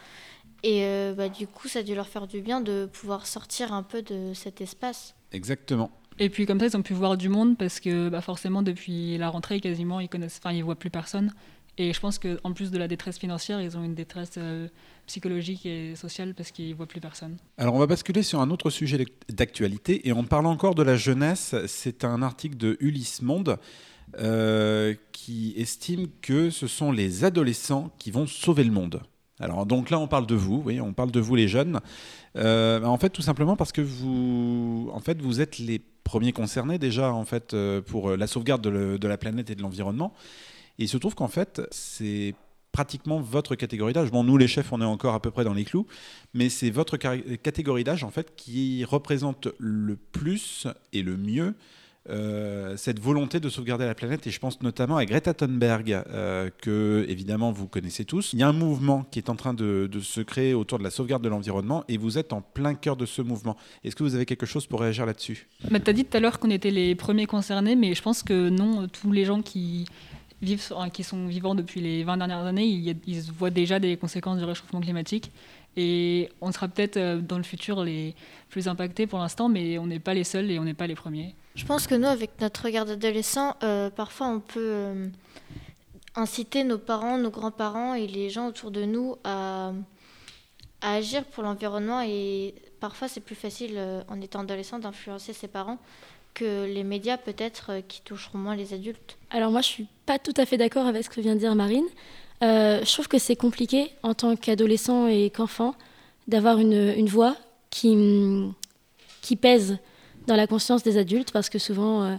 Et 0.62 0.84
euh, 0.84 1.14
bah, 1.14 1.28
du 1.28 1.46
coup, 1.46 1.68
ça 1.68 1.78
a 1.78 1.82
dû 1.82 1.94
leur 1.94 2.08
faire 2.08 2.26
du 2.26 2.40
bien 2.42 2.60
de 2.60 2.88
pouvoir 2.92 3.26
sortir 3.26 3.72
un 3.72 3.82
peu 3.82 4.02
de 4.02 4.32
cet 4.34 4.60
espace. 4.60 5.14
Exactement. 5.32 5.90
Et 6.18 6.28
puis 6.28 6.44
comme 6.44 6.60
ça, 6.60 6.66
ils 6.66 6.76
ont 6.76 6.82
pu 6.82 6.92
voir 6.92 7.16
du 7.16 7.28
monde 7.30 7.56
parce 7.56 7.80
que 7.80 8.08
bah, 8.10 8.20
forcément, 8.20 8.62
depuis 8.62 9.16
la 9.16 9.30
rentrée, 9.30 9.60
quasiment, 9.60 10.00
ils 10.00 10.08
connaissent, 10.08 10.38
enfin, 10.42 10.52
ils 10.54 10.62
voient 10.62 10.74
plus 10.78 10.90
personne. 10.90 11.32
Et 11.78 11.94
je 11.94 12.00
pense 12.00 12.18
qu'en 12.18 12.52
plus 12.52 12.70
de 12.70 12.76
la 12.76 12.88
détresse 12.88 13.18
financière, 13.18 13.62
ils 13.62 13.78
ont 13.78 13.82
une 13.82 13.94
détresse 13.94 14.34
euh, 14.36 14.68
psychologique 15.06 15.64
et 15.64 15.94
sociale 15.96 16.34
parce 16.34 16.50
qu'ils 16.50 16.74
voient 16.74 16.84
plus 16.88 17.00
personne. 17.00 17.38
Alors 17.56 17.74
on 17.74 17.78
va 17.78 17.86
basculer 17.86 18.22
sur 18.22 18.40
un 18.40 18.50
autre 18.50 18.68
sujet 18.68 18.98
d'ac- 18.98 19.12
d'actualité 19.30 20.06
et 20.06 20.12
on 20.12 20.24
parle 20.24 20.46
encore 20.46 20.74
de 20.74 20.82
la 20.82 20.96
jeunesse. 20.96 21.54
C'est 21.68 22.04
un 22.04 22.20
article 22.20 22.58
de 22.58 22.76
Ulysse 22.80 23.22
Monde 23.22 23.56
euh, 24.18 24.94
qui 25.12 25.54
estime 25.56 26.08
que 26.20 26.50
ce 26.50 26.66
sont 26.66 26.92
les 26.92 27.24
adolescents 27.24 27.90
qui 27.98 28.10
vont 28.10 28.26
sauver 28.26 28.64
le 28.64 28.72
monde. 28.72 29.00
Alors 29.40 29.66
donc 29.66 29.90
là 29.90 29.98
on 29.98 30.06
parle 30.06 30.26
de 30.26 30.34
vous, 30.34 30.62
oui, 30.64 30.80
on 30.80 30.92
parle 30.92 31.10
de 31.10 31.20
vous 31.20 31.34
les 31.34 31.48
jeunes. 31.48 31.80
Euh, 32.36 32.82
en 32.84 32.98
fait 32.98 33.10
tout 33.10 33.22
simplement 33.22 33.56
parce 33.56 33.72
que 33.72 33.80
vous, 33.80 34.90
en 34.92 35.00
fait 35.00 35.20
vous 35.20 35.40
êtes 35.40 35.58
les 35.58 35.80
premiers 36.04 36.32
concernés 36.32 36.78
déjà 36.78 37.12
en 37.12 37.24
fait 37.24 37.54
euh, 37.54 37.80
pour 37.80 38.10
la 38.16 38.26
sauvegarde 38.26 38.62
de, 38.62 39.06
la 39.06 39.18
planète 39.18 39.50
et 39.50 39.54
de 39.54 39.62
l'environnement. 39.62 40.12
Et 40.78 40.84
il 40.84 40.88
se 40.88 40.98
trouve 40.98 41.14
qu'en 41.14 41.28
fait 41.28 41.62
c'est 41.70 42.34
pratiquement 42.72 43.20
votre 43.20 43.56
catégorie 43.56 43.92
d'âge. 43.92 44.10
Bon, 44.10 44.22
nous 44.22 44.36
les 44.36 44.46
chefs, 44.46 44.72
on 44.72 44.80
est 44.80 44.84
encore 44.84 45.14
à 45.14 45.20
peu 45.20 45.30
près 45.30 45.42
dans 45.42 45.54
les 45.54 45.64
clous, 45.64 45.86
mais 46.34 46.48
c'est 46.48 46.70
votre 46.70 46.96
catégorie 46.96 47.82
d'âge 47.82 48.04
en 48.04 48.10
fait 48.10 48.36
qui 48.36 48.84
représente 48.84 49.48
le 49.58 49.96
plus 49.96 50.68
et 50.92 51.02
le 51.02 51.16
mieux 51.16 51.54
euh, 52.08 52.76
cette 52.76 52.98
volonté 52.98 53.40
de 53.40 53.48
sauvegarder 53.48 53.84
la 53.84 53.94
planète. 53.94 54.26
Et 54.26 54.30
je 54.30 54.40
pense 54.40 54.62
notamment 54.62 54.96
à 54.96 55.04
Greta 55.04 55.34
Thunberg, 55.34 55.92
euh, 55.92 56.48
que 56.62 57.04
évidemment 57.08 57.52
vous 57.52 57.66
connaissez 57.68 58.04
tous. 58.04 58.32
Il 58.32 58.38
y 58.38 58.42
a 58.42 58.48
un 58.48 58.52
mouvement 58.52 59.04
qui 59.10 59.18
est 59.18 59.28
en 59.28 59.36
train 59.36 59.52
de, 59.54 59.88
se 60.00 60.20
créer 60.20 60.54
autour 60.54 60.78
de 60.78 60.84
la 60.84 60.90
sauvegarde 60.90 61.22
de 61.22 61.28
l'environnement, 61.28 61.84
et 61.88 61.98
vous 61.98 62.16
êtes 62.18 62.32
en 62.32 62.40
plein 62.40 62.74
cœur 62.74 62.96
de 62.96 63.06
ce 63.06 63.20
mouvement. 63.22 63.56
Est-ce 63.84 63.94
que 63.96 64.02
vous 64.02 64.14
avez 64.14 64.24
quelque 64.24 64.46
chose 64.46 64.66
pour 64.66 64.80
réagir 64.80 65.04
là-dessus? 65.04 65.48
Bah, 65.70 65.78
tu 65.78 65.90
as 65.90 65.92
dit 65.92 66.04
tout 66.04 66.16
à 66.16 66.20
l'heure 66.20 66.38
qu'on 66.38 66.50
était 66.50 66.70
les 66.70 66.94
premiers 66.94 67.26
concernés, 67.26 67.76
mais 67.76 67.94
je 67.94 68.02
pense 68.02 68.22
que 68.22 68.48
non, 68.48 68.88
tous 68.88 69.12
les 69.12 69.24
gens 69.24 69.42
qui, 69.42 69.84
vivent, 70.42 70.72
qui 70.92 71.04
sont 71.04 71.26
vivants 71.26 71.54
depuis 71.54 71.80
les 71.80 72.02
20 72.04 72.16
dernières 72.16 72.46
années, 72.46 72.64
il 72.66 72.80
y 72.80 72.90
a- 72.90 72.94
ils 73.06 73.20
voient 73.32 73.50
déjà 73.50 73.78
des 73.78 73.96
conséquences 73.96 74.38
du 74.38 74.44
réchauffement 74.44 74.80
climatique. 74.80 75.30
Et 75.76 76.30
on 76.40 76.50
sera 76.50 76.66
peut-être 76.66 76.96
euh, 76.96 77.20
dans 77.20 77.36
le 77.36 77.44
futur 77.44 77.84
les 77.84 78.14
plus 78.48 78.66
impactés 78.66 79.06
pour 79.06 79.18
l'instant, 79.20 79.48
mais 79.48 79.78
on 79.78 79.86
n'est 79.86 80.00
pas 80.00 80.14
les 80.14 80.24
seuls 80.24 80.50
et 80.50 80.58
on 80.58 80.64
n'est 80.64 80.74
pas 80.74 80.86
les 80.88 80.96
premiers. 80.96 81.34
Je 81.54 81.64
pense 81.64 81.86
que 81.86 81.94
nous, 81.94 82.06
avec 82.06 82.40
notre 82.40 82.64
regard 82.64 82.86
d'adolescent, 82.86 83.56
euh, 83.62 83.90
parfois 83.90 84.28
on 84.28 84.40
peut 84.40 84.60
euh, 84.60 85.08
inciter 86.14 86.64
nos 86.64 86.78
parents, 86.78 87.18
nos 87.18 87.30
grands-parents 87.30 87.94
et 87.94 88.06
les 88.06 88.30
gens 88.30 88.48
autour 88.48 88.70
de 88.70 88.84
nous 88.84 89.16
à, 89.24 89.72
agir 90.80 91.24
pour 91.24 91.42
l'environnement. 91.42 92.02
Et 92.02 92.54
parfois, 92.78 93.08
c'est 93.08 93.20
plus 93.20 93.34
facile, 93.34 93.74
euh, 93.76 94.02
en 94.08 94.20
étant 94.20 94.40
adolescent, 94.40 94.78
d'influencer 94.78 95.32
ses 95.32 95.48
parents 95.48 95.78
que 96.32 96.64
les 96.64 96.84
médias, 96.84 97.16
peut-être, 97.16 97.80
qui 97.88 98.02
toucheront 98.02 98.38
moins 98.38 98.54
les 98.54 98.72
adultes. 98.72 99.18
Alors 99.30 99.50
moi, 99.50 99.62
je 99.62 99.66
suis 99.66 99.86
pas 100.06 100.20
tout 100.20 100.34
à 100.36 100.46
fait 100.46 100.56
d'accord 100.56 100.86
avec 100.86 101.04
ce 101.04 101.10
que 101.10 101.20
vient 101.20 101.34
de 101.34 101.40
dire 101.40 101.56
Marine. 101.56 101.86
Je 102.40 102.92
trouve 102.92 103.08
que 103.08 103.18
c'est 103.18 103.34
compliqué 103.34 103.90
en 104.04 104.14
tant 104.14 104.36
qu'adolescent 104.36 105.08
et 105.08 105.30
qu'enfant 105.30 105.74
d'avoir 106.28 106.58
une, 106.58 107.06
voix 107.06 107.36
qui 107.70 108.54
pèse 109.40 109.78
dans 110.26 110.36
la 110.36 110.46
conscience 110.46 110.82
des 110.82 110.96
adultes 110.96 111.32
parce 111.32 111.48
que 111.48 111.58
souvent, 111.58 112.02
euh, 112.02 112.16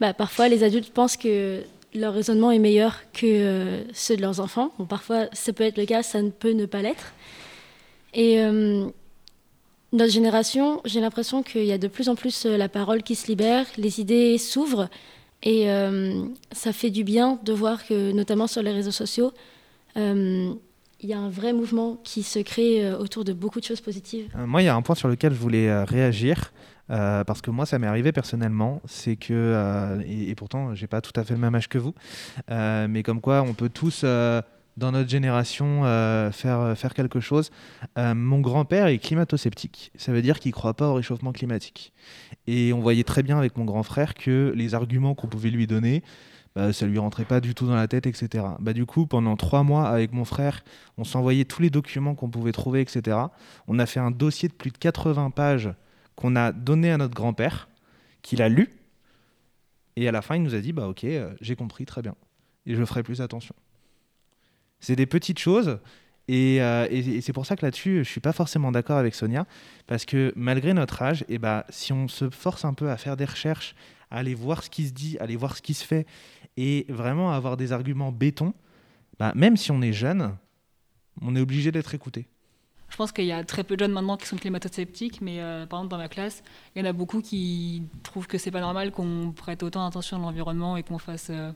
bah, 0.00 0.14
parfois, 0.14 0.48
les 0.48 0.64
adultes 0.64 0.92
pensent 0.92 1.16
que 1.16 1.62
leur 1.94 2.14
raisonnement 2.14 2.50
est 2.50 2.58
meilleur 2.58 3.00
que 3.12 3.26
euh, 3.26 3.84
ceux 3.92 4.16
de 4.16 4.22
leurs 4.22 4.40
enfants. 4.40 4.72
Bon, 4.78 4.86
parfois, 4.86 5.26
ça 5.32 5.52
peut 5.52 5.64
être 5.64 5.76
le 5.76 5.84
cas, 5.84 6.02
ça 6.02 6.22
ne 6.22 6.30
peut 6.30 6.52
ne 6.52 6.66
pas 6.66 6.82
l'être. 6.82 7.12
Et 8.14 8.40
euh, 8.40 8.86
notre 9.92 10.12
génération, 10.12 10.80
j'ai 10.84 11.00
l'impression 11.00 11.42
qu'il 11.42 11.64
y 11.64 11.72
a 11.72 11.78
de 11.78 11.88
plus 11.88 12.08
en 12.08 12.14
plus 12.14 12.46
euh, 12.46 12.56
la 12.56 12.68
parole 12.68 13.02
qui 13.02 13.14
se 13.14 13.26
libère, 13.26 13.66
les 13.76 14.00
idées 14.00 14.38
s'ouvrent. 14.38 14.88
Et 15.44 15.66
ça 16.52 16.72
fait 16.72 16.90
du 16.90 17.02
bien 17.02 17.40
de 17.42 17.52
voir 17.52 17.84
que, 17.84 18.12
notamment 18.12 18.46
sur 18.46 18.62
les 18.62 18.70
réseaux 18.70 18.92
sociaux, 18.92 19.32
il 19.96 20.54
y 21.02 21.12
a 21.12 21.18
un 21.18 21.30
vrai 21.30 21.52
mouvement 21.52 21.98
qui 22.04 22.22
se 22.22 22.38
crée 22.38 22.94
autour 22.94 23.24
de 23.24 23.32
beaucoup 23.32 23.58
de 23.58 23.64
choses 23.64 23.80
positives. 23.80 24.28
Moi, 24.36 24.62
il 24.62 24.66
y 24.66 24.68
a 24.68 24.76
un 24.76 24.82
point 24.82 24.94
sur 24.94 25.08
lequel 25.08 25.32
je 25.32 25.38
voulais 25.38 25.82
réagir. 25.82 26.52
Euh, 26.92 27.24
parce 27.24 27.40
que 27.40 27.50
moi, 27.50 27.66
ça 27.66 27.78
m'est 27.78 27.86
arrivé 27.86 28.12
personnellement, 28.12 28.82
c'est 28.86 29.16
que, 29.16 29.32
euh, 29.32 30.02
et, 30.06 30.30
et 30.30 30.34
pourtant, 30.34 30.74
j'ai 30.74 30.86
pas 30.86 31.00
tout 31.00 31.18
à 31.18 31.24
fait 31.24 31.34
le 31.34 31.40
même 31.40 31.54
âge 31.54 31.68
que 31.68 31.78
vous, 31.78 31.94
euh, 32.50 32.86
mais 32.88 33.02
comme 33.02 33.20
quoi, 33.20 33.42
on 33.42 33.54
peut 33.54 33.70
tous, 33.70 34.04
dans 34.04 34.92
notre 34.92 35.08
génération, 35.08 35.82
faire, 36.32 36.74
faire 36.76 36.94
quelque 36.94 37.20
chose. 37.20 37.50
Mon 37.96 38.40
grand-père 38.40 38.86
est 38.86 38.98
climato-sceptique, 38.98 39.92
ça 39.96 40.12
veut 40.12 40.22
dire 40.22 40.38
qu'il 40.38 40.52
croit 40.52 40.74
pas 40.74 40.88
au 40.88 40.94
réchauffement 40.94 41.32
climatique. 41.32 41.92
Et 42.46 42.72
on 42.72 42.80
voyait 42.80 43.04
très 43.04 43.22
bien 43.22 43.38
avec 43.38 43.56
mon 43.56 43.64
grand 43.64 43.82
frère 43.82 44.14
que 44.14 44.52
les 44.56 44.74
arguments 44.74 45.14
qu'on 45.14 45.28
pouvait 45.28 45.50
lui 45.50 45.66
donner, 45.66 46.02
bah, 46.54 46.72
ça 46.72 46.86
lui 46.86 46.98
rentrait 46.98 47.24
pas 47.24 47.40
du 47.40 47.54
tout 47.54 47.66
dans 47.66 47.74
la 47.74 47.88
tête, 47.88 48.06
etc. 48.06 48.44
Bah, 48.60 48.74
du 48.74 48.84
coup, 48.84 49.06
pendant 49.06 49.36
trois 49.36 49.62
mois, 49.62 49.88
avec 49.88 50.12
mon 50.12 50.26
frère, 50.26 50.62
on 50.98 51.04
s'envoyait 51.04 51.46
tous 51.46 51.62
les 51.62 51.70
documents 51.70 52.14
qu'on 52.14 52.28
pouvait 52.28 52.52
trouver, 52.52 52.82
etc. 52.82 53.16
On 53.68 53.78
a 53.78 53.86
fait 53.86 54.00
un 54.00 54.10
dossier 54.10 54.48
de 54.48 54.54
plus 54.54 54.70
de 54.70 54.76
80 54.76 55.30
pages 55.30 55.70
qu'on 56.16 56.36
a 56.36 56.52
donné 56.52 56.90
à 56.90 56.98
notre 56.98 57.14
grand-père, 57.14 57.68
qu'il 58.22 58.42
a 58.42 58.48
lu. 58.48 58.70
Et 59.96 60.08
à 60.08 60.12
la 60.12 60.22
fin, 60.22 60.36
il 60.36 60.42
nous 60.42 60.54
a 60.54 60.60
dit, 60.60 60.72
bah 60.72 60.88
ok, 60.88 61.04
euh, 61.04 61.34
j'ai 61.40 61.56
compris, 61.56 61.84
très 61.84 62.02
bien. 62.02 62.14
Et 62.66 62.74
je 62.74 62.84
ferai 62.84 63.02
plus 63.02 63.20
attention. 63.20 63.54
C'est 64.80 64.96
des 64.96 65.06
petites 65.06 65.38
choses. 65.38 65.78
Et, 66.28 66.62
euh, 66.62 66.86
et- 66.90 67.20
c'est 67.20 67.32
pour 67.32 67.46
ça 67.46 67.56
que 67.56 67.66
là-dessus, 67.66 68.04
je 68.04 68.08
suis 68.08 68.20
pas 68.20 68.32
forcément 68.32 68.72
d'accord 68.72 68.96
avec 68.96 69.14
Sonia, 69.14 69.46
parce 69.86 70.04
que 70.04 70.32
malgré 70.36 70.72
notre 70.72 71.02
âge, 71.02 71.24
et 71.28 71.38
bah, 71.38 71.66
si 71.68 71.92
on 71.92 72.08
se 72.08 72.30
force 72.30 72.64
un 72.64 72.74
peu 72.74 72.90
à 72.90 72.96
faire 72.96 73.16
des 73.16 73.24
recherches, 73.24 73.74
à 74.10 74.18
aller 74.18 74.34
voir 74.34 74.62
ce 74.62 74.70
qui 74.70 74.86
se 74.86 74.92
dit, 74.92 75.18
à 75.18 75.24
aller 75.24 75.36
voir 75.36 75.56
ce 75.56 75.62
qui 75.62 75.74
se 75.74 75.84
fait, 75.84 76.06
et 76.56 76.86
vraiment 76.88 77.32
avoir 77.32 77.56
des 77.56 77.72
arguments 77.72 78.12
béton, 78.12 78.54
bah, 79.18 79.32
même 79.34 79.56
si 79.56 79.72
on 79.72 79.82
est 79.82 79.92
jeune, 79.92 80.36
on 81.20 81.34
est 81.34 81.40
obligé 81.40 81.72
d'être 81.72 81.94
écouté. 81.94 82.28
Je 82.92 82.96
pense 82.98 83.10
qu'il 83.10 83.24
y 83.24 83.32
a 83.32 83.42
très 83.42 83.64
peu 83.64 83.74
de 83.74 83.82
jeunes 83.82 83.92
maintenant 83.92 84.18
qui 84.18 84.26
sont 84.26 84.36
climato-sceptiques, 84.36 85.22
mais 85.22 85.40
euh, 85.40 85.64
par 85.64 85.80
exemple 85.80 85.92
dans 85.92 85.96
ma 85.96 86.08
classe, 86.10 86.42
il 86.76 86.82
y 86.82 86.86
en 86.86 86.90
a 86.90 86.92
beaucoup 86.92 87.22
qui 87.22 87.84
trouvent 88.02 88.26
que 88.26 88.36
c'est 88.36 88.50
pas 88.50 88.60
normal 88.60 88.92
qu'on 88.92 89.32
prête 89.34 89.62
autant 89.62 89.86
attention 89.86 90.18
à 90.18 90.20
l'environnement 90.20 90.76
et 90.76 90.82
qu'on 90.82 90.98
fasse 90.98 91.28
euh, 91.30 91.52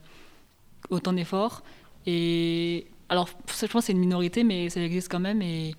autant 0.89 1.13
d'efforts. 1.13 1.63
Et 2.07 2.87
alors, 3.11 3.29
je 3.29 3.67
pense 3.67 3.69
que 3.71 3.81
c'est 3.83 3.93
une 3.93 3.99
minorité, 3.99 4.45
mais 4.45 4.71
ça 4.71 4.81
existe 4.81 5.11
quand 5.11 5.21
même 5.21 5.43
et 5.43 5.75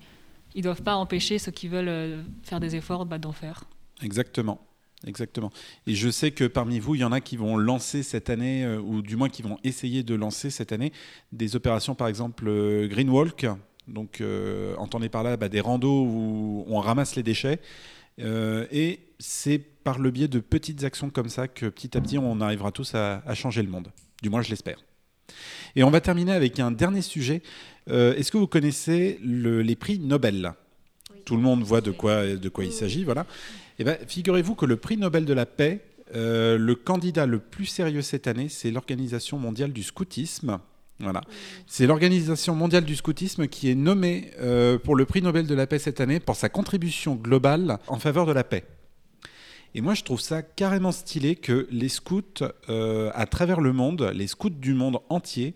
ils 0.54 0.62
doivent 0.62 0.82
pas 0.82 0.94
empêcher 0.94 1.40
ceux 1.40 1.50
qui 1.50 1.66
veulent 1.66 1.88
euh, 1.88 2.22
faire 2.44 2.60
des 2.60 2.76
efforts 2.76 3.04
bah, 3.04 3.18
d'en 3.18 3.32
faire. 3.32 3.64
Exactement. 4.00 4.60
Exactement. 5.06 5.50
Et 5.88 5.94
je 5.94 6.08
sais 6.08 6.30
que 6.30 6.44
parmi 6.44 6.78
vous, 6.78 6.94
il 6.94 7.00
y 7.00 7.04
en 7.04 7.12
a 7.12 7.20
qui 7.20 7.36
vont 7.36 7.56
lancer 7.56 8.04
cette 8.04 8.30
année, 8.30 8.66
ou 8.66 9.02
du 9.02 9.16
moins 9.16 9.28
qui 9.28 9.42
vont 9.42 9.58
essayer 9.62 10.02
de 10.02 10.14
lancer 10.14 10.50
cette 10.50 10.72
année, 10.72 10.92
des 11.32 11.56
opérations, 11.56 11.96
par 11.96 12.06
exemple 12.06 12.46
euh, 12.48 12.86
Green 12.88 13.10
Walk. 13.10 13.46
Donc, 13.88 14.20
euh, 14.20 14.74
entendez 14.76 15.08
par 15.08 15.22
là 15.22 15.36
bah, 15.36 15.48
des 15.48 15.60
randos 15.60 16.04
où 16.04 16.64
on 16.68 16.78
ramasse 16.80 17.16
les 17.16 17.22
déchets. 17.22 17.58
Euh, 18.20 18.66
et 18.70 19.00
c'est 19.18 19.58
par 19.58 19.98
le 19.98 20.10
biais 20.10 20.28
de 20.28 20.40
petites 20.40 20.84
actions 20.84 21.10
comme 21.10 21.28
ça 21.28 21.48
que 21.48 21.66
petit 21.66 21.96
à 21.96 22.00
petit, 22.00 22.18
on 22.18 22.40
arrivera 22.40 22.70
tous 22.72 22.94
à, 22.94 23.22
à 23.26 23.34
changer 23.34 23.62
le 23.62 23.68
monde. 23.70 23.88
Du 24.22 24.28
moins, 24.30 24.42
je 24.42 24.50
l'espère. 24.50 24.78
Et 25.76 25.82
on 25.84 25.90
va 25.90 26.00
terminer 26.00 26.32
avec 26.32 26.58
un 26.60 26.70
dernier 26.70 27.02
sujet. 27.02 27.42
Euh, 27.90 28.14
Est-ce 28.16 28.32
que 28.32 28.38
vous 28.38 28.46
connaissez 28.46 29.18
le- 29.22 29.62
les 29.62 29.76
prix 29.76 29.98
Nobel? 29.98 30.52
Tout 31.24 31.36
le 31.36 31.42
monde 31.42 31.62
voit 31.62 31.80
de 31.80 31.90
quoi, 31.90 32.26
de 32.26 32.48
quoi 32.48 32.64
il 32.64 32.72
s'agit. 32.72 33.04
Voilà. 33.04 33.26
Eh 33.78 33.84
ben, 33.84 33.96
figurez-vous 34.06 34.54
que 34.54 34.66
le 34.66 34.76
prix 34.76 34.96
Nobel 34.96 35.24
de 35.24 35.32
la 35.34 35.46
paix 35.46 35.80
euh, 36.14 36.56
le 36.56 36.74
candidat 36.74 37.26
le 37.26 37.38
plus 37.38 37.66
sérieux 37.66 38.00
cette 38.00 38.26
année, 38.26 38.48
c'est 38.48 38.70
l'Organisation 38.70 39.38
mondiale 39.38 39.72
du 39.74 39.82
scoutisme. 39.82 40.58
Voilà. 41.00 41.20
C'est 41.66 41.86
l'Organisation 41.86 42.54
mondiale 42.54 42.84
du 42.84 42.96
scoutisme 42.96 43.46
qui 43.46 43.70
est 43.70 43.76
nommée 43.76 44.32
euh, 44.40 44.78
pour 44.78 44.96
le 44.96 45.04
prix 45.04 45.22
Nobel 45.22 45.46
de 45.46 45.54
la 45.54 45.66
paix 45.66 45.78
cette 45.78 46.00
année 46.00 46.18
pour 46.18 46.34
sa 46.34 46.48
contribution 46.48 47.14
globale 47.14 47.78
en 47.86 47.98
faveur 47.98 48.26
de 48.26 48.32
la 48.32 48.42
paix. 48.44 48.64
Et 49.74 49.80
moi, 49.80 49.94
je 49.94 50.02
trouve 50.02 50.20
ça 50.20 50.42
carrément 50.42 50.92
stylé 50.92 51.36
que 51.36 51.68
les 51.70 51.88
scouts 51.88 52.22
euh, 52.68 53.10
à 53.14 53.26
travers 53.26 53.60
le 53.60 53.72
monde, 53.72 54.10
les 54.14 54.26
scouts 54.26 54.50
du 54.50 54.74
monde 54.74 54.98
entier, 55.08 55.54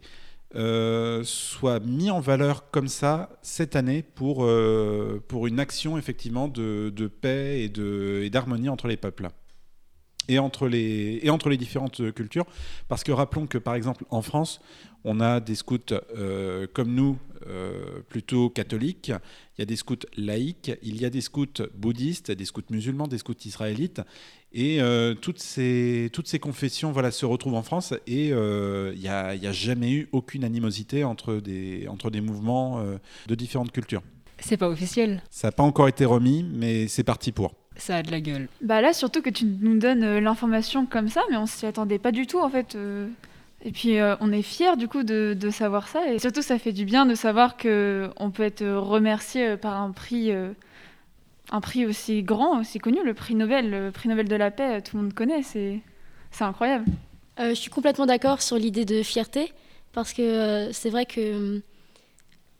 euh, 0.54 1.22
soient 1.24 1.80
mis 1.80 2.10
en 2.10 2.20
valeur 2.20 2.70
comme 2.70 2.88
ça 2.88 3.30
cette 3.40 3.74
année 3.74 4.02
pour, 4.02 4.46
une 4.46 5.58
action 5.58 5.98
effectivement 5.98 6.46
de, 6.46 7.10
paix 7.20 7.62
et 7.62 8.30
d'harmonie 8.30 8.68
entre 8.68 8.86
les 8.86 8.98
peuples 8.98 9.28
et 10.28 10.38
entre 10.38 10.68
les, 10.68 11.20
et 11.22 11.30
entre 11.30 11.48
les 11.48 11.56
différentes 11.56 12.12
cultures. 12.12 12.46
Parce 12.88 13.04
que 13.04 13.12
rappelons 13.12 13.46
que, 13.46 13.58
par 13.58 13.74
exemple, 13.74 14.04
en 14.10 14.22
France, 14.22 14.60
on 15.04 15.20
a 15.20 15.40
des 15.40 15.54
scouts 15.54 15.78
euh, 16.16 16.66
comme 16.72 16.94
nous, 16.94 17.18
euh, 17.48 18.00
plutôt 18.08 18.50
catholiques. 18.50 19.12
Il 19.56 19.60
y 19.60 19.62
a 19.62 19.66
des 19.66 19.76
scouts 19.76 20.06
laïcs, 20.16 20.72
il 20.82 21.00
y 21.00 21.04
a 21.04 21.10
des 21.10 21.20
scouts 21.20 21.46
bouddhistes, 21.74 22.30
des 22.30 22.44
scouts 22.44 22.62
musulmans, 22.70 23.08
des 23.08 23.18
scouts 23.18 23.34
israélites. 23.44 24.00
Et 24.52 24.80
euh, 24.80 25.14
toutes, 25.14 25.38
ces, 25.38 26.10
toutes 26.12 26.28
ces 26.28 26.38
confessions 26.38 26.92
voilà, 26.92 27.10
se 27.10 27.24
retrouvent 27.24 27.54
en 27.54 27.62
France 27.62 27.94
et 28.06 28.32
euh, 28.32 28.92
il 28.94 29.00
n'y 29.00 29.08
a, 29.08 29.28
a 29.28 29.52
jamais 29.52 29.90
eu 29.92 30.08
aucune 30.12 30.44
animosité 30.44 31.04
entre 31.04 31.36
des, 31.36 31.88
entre 31.88 32.10
des 32.10 32.20
mouvements 32.20 32.80
euh, 32.80 32.98
de 33.28 33.34
différentes 33.34 33.72
cultures. 33.72 34.02
C'est 34.40 34.58
pas 34.58 34.68
officiel. 34.68 35.22
Ça 35.30 35.48
n'a 35.48 35.52
pas 35.52 35.62
encore 35.62 35.88
été 35.88 36.04
remis, 36.04 36.42
mais 36.42 36.86
c'est 36.88 37.04
parti 37.04 37.32
pour. 37.32 37.54
Ça 37.76 37.96
a 37.96 38.02
de 38.02 38.10
la 38.10 38.20
gueule. 38.20 38.48
Bah 38.60 38.80
là, 38.80 38.92
surtout 38.92 39.22
que 39.22 39.30
tu 39.30 39.44
nous 39.44 39.78
donnes 39.78 40.02
euh, 40.04 40.20
l'information 40.20 40.86
comme 40.86 41.08
ça, 41.08 41.22
mais 41.30 41.36
on 41.36 41.46
s'y 41.46 41.66
attendait 41.66 41.98
pas 41.98 42.12
du 42.12 42.26
tout 42.26 42.38
en 42.40 42.48
fait. 42.48 42.74
euh. 42.74 43.08
Et 43.64 43.70
puis 43.70 43.98
euh, 43.98 44.16
on 44.20 44.32
est 44.32 44.42
fiers 44.42 44.76
du 44.76 44.88
coup 44.88 45.04
de, 45.04 45.36
de 45.38 45.50
savoir 45.50 45.86
ça, 45.88 46.12
et 46.12 46.18
surtout 46.18 46.42
ça 46.42 46.58
fait 46.58 46.72
du 46.72 46.84
bien 46.84 47.06
de 47.06 47.14
savoir 47.14 47.56
que 47.56 48.10
on 48.16 48.30
peut 48.30 48.42
être 48.42 48.64
remercié 48.66 49.56
par 49.56 49.80
un 49.80 49.92
prix, 49.92 50.32
euh, 50.32 50.50
un 51.52 51.60
prix 51.60 51.86
aussi 51.86 52.24
grand, 52.24 52.58
aussi 52.60 52.80
connu, 52.80 52.98
le 53.04 53.14
prix 53.14 53.36
Nobel, 53.36 53.70
le 53.70 53.90
prix 53.92 54.08
Nobel 54.08 54.26
de 54.28 54.34
la 54.36 54.50
paix, 54.50 54.82
tout 54.82 54.96
le 54.96 55.04
monde 55.04 55.14
connaît, 55.14 55.42
c'est 55.44 55.80
c'est 56.32 56.42
incroyable. 56.44 56.86
Euh, 57.38 57.50
je 57.50 57.54
suis 57.54 57.70
complètement 57.70 58.06
d'accord 58.06 58.42
sur 58.42 58.56
l'idée 58.58 58.84
de 58.84 59.02
fierté, 59.04 59.52
parce 59.92 60.12
que 60.12 60.22
euh, 60.22 60.72
c'est 60.72 60.90
vrai 60.90 61.06
que 61.06 61.34
hum, 61.36 61.60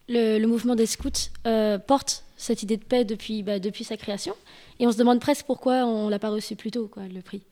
le, 0.09 0.38
le 0.38 0.46
mouvement 0.46 0.77
des 0.77 0.87
scouts 0.87 1.11
euh, 1.48 1.79
porte 1.79 2.25
cette 2.42 2.62
idée 2.62 2.76
de 2.76 2.85
paix 2.85 3.05
depuis, 3.05 3.42
bah, 3.42 3.59
depuis 3.59 3.85
sa 3.85 3.96
création, 3.96 4.35
et 4.78 4.87
on 4.87 4.92
se 4.92 4.98
demande 4.98 5.20
presque 5.20 5.46
pourquoi 5.46 5.85
on 5.87 6.09
l'a 6.09 6.18
pas 6.18 6.31
reçu 6.31 6.57
plus 6.57 6.70
tôt, 6.70 6.88
quoi, 6.88 7.07
le 7.09 7.22
prix. 7.22 7.42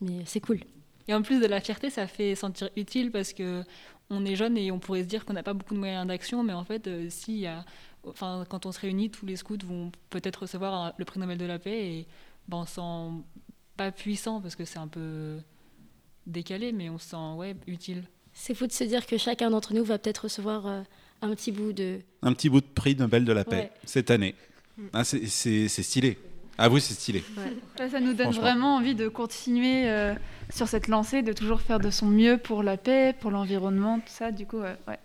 Mais 0.00 0.24
c'est 0.26 0.40
cool. 0.40 0.60
Et 1.08 1.14
en 1.14 1.22
plus 1.22 1.40
de 1.40 1.46
la 1.46 1.60
fierté, 1.60 1.90
ça 1.90 2.06
fait 2.06 2.34
sentir 2.34 2.68
utile 2.76 3.10
parce 3.10 3.32
que 3.32 3.64
on 4.10 4.24
est 4.24 4.34
jeune 4.36 4.56
et 4.58 4.70
on 4.72 4.78
pourrait 4.78 5.02
se 5.02 5.08
dire 5.08 5.24
qu'on 5.24 5.32
n'a 5.34 5.42
pas 5.42 5.54
beaucoup 5.54 5.74
de 5.74 5.78
moyens 5.78 6.06
d'action, 6.06 6.42
mais 6.42 6.52
en 6.52 6.64
fait, 6.64 6.86
euh, 6.88 7.06
si, 7.10 7.32
il 7.34 7.40
y 7.40 7.46
a, 7.46 7.64
enfin, 8.06 8.44
quand 8.48 8.66
on 8.66 8.72
se 8.72 8.80
réunit, 8.80 9.10
tous 9.10 9.24
les 9.26 9.36
scouts 9.36 9.58
vont 9.64 9.92
peut-être 10.10 10.42
recevoir 10.42 10.74
un- 10.74 10.92
le 10.96 11.04
prix 11.04 11.20
Nobel 11.20 11.38
de 11.38 11.44
la 11.46 11.58
paix 11.58 11.86
et 11.94 12.06
ben, 12.48 12.58
on 12.58 12.66
se 12.66 12.74
sent 12.74 13.24
pas 13.76 13.92
puissant 13.92 14.40
parce 14.40 14.56
que 14.56 14.64
c'est 14.64 14.78
un 14.78 14.88
peu 14.88 15.38
décalé, 16.26 16.72
mais 16.72 16.90
on 16.90 16.98
se 16.98 17.10
sent 17.10 17.34
ouais, 17.36 17.56
utile. 17.66 18.04
C'est 18.32 18.54
fou 18.54 18.66
de 18.66 18.72
se 18.72 18.84
dire 18.84 19.06
que 19.06 19.16
chacun 19.16 19.50
d'entre 19.50 19.74
nous 19.74 19.84
va 19.84 19.98
peut-être 19.98 20.24
recevoir 20.24 20.66
euh, 20.66 20.82
un 21.22 21.30
petit 21.34 21.52
bout 21.52 21.72
de... 21.72 21.98
Un 22.22 22.32
petit 22.32 22.48
bout 22.48 22.60
de 22.60 22.66
prix 22.66 22.96
Nobel 22.96 23.24
de 23.24 23.32
la 23.32 23.44
paix 23.44 23.56
Ouais. 23.56 23.70
cette 23.84 24.10
année. 24.10 24.34
Ah, 24.92 25.04
c'est- 25.04 25.26
c'est 25.26 25.68
c'est 25.68 25.82
stylé. 25.82 26.18
Ah 26.58 26.68
oui, 26.68 26.80
c'est 26.80 26.94
stylé. 26.94 27.22
Ça 27.90 28.00
nous 28.00 28.12
donne 28.14 28.30
vraiment 28.32 28.76
envie 28.76 28.94
de 28.94 29.08
continuer 29.08 29.88
euh, 29.90 30.14
sur 30.52 30.68
cette 30.68 30.88
lancée, 30.88 31.22
de 31.22 31.32
toujours 31.32 31.60
faire 31.60 31.78
de 31.80 31.90
son 31.90 32.06
mieux 32.06 32.36
pour 32.38 32.62
la 32.62 32.76
paix, 32.76 33.14
pour 33.18 33.30
l'environnement, 33.30 33.98
tout 34.00 34.12
ça. 34.12 34.30
Du 34.30 34.46
coup, 34.46 34.58
euh, 34.58 34.74
ouais, 34.88 34.98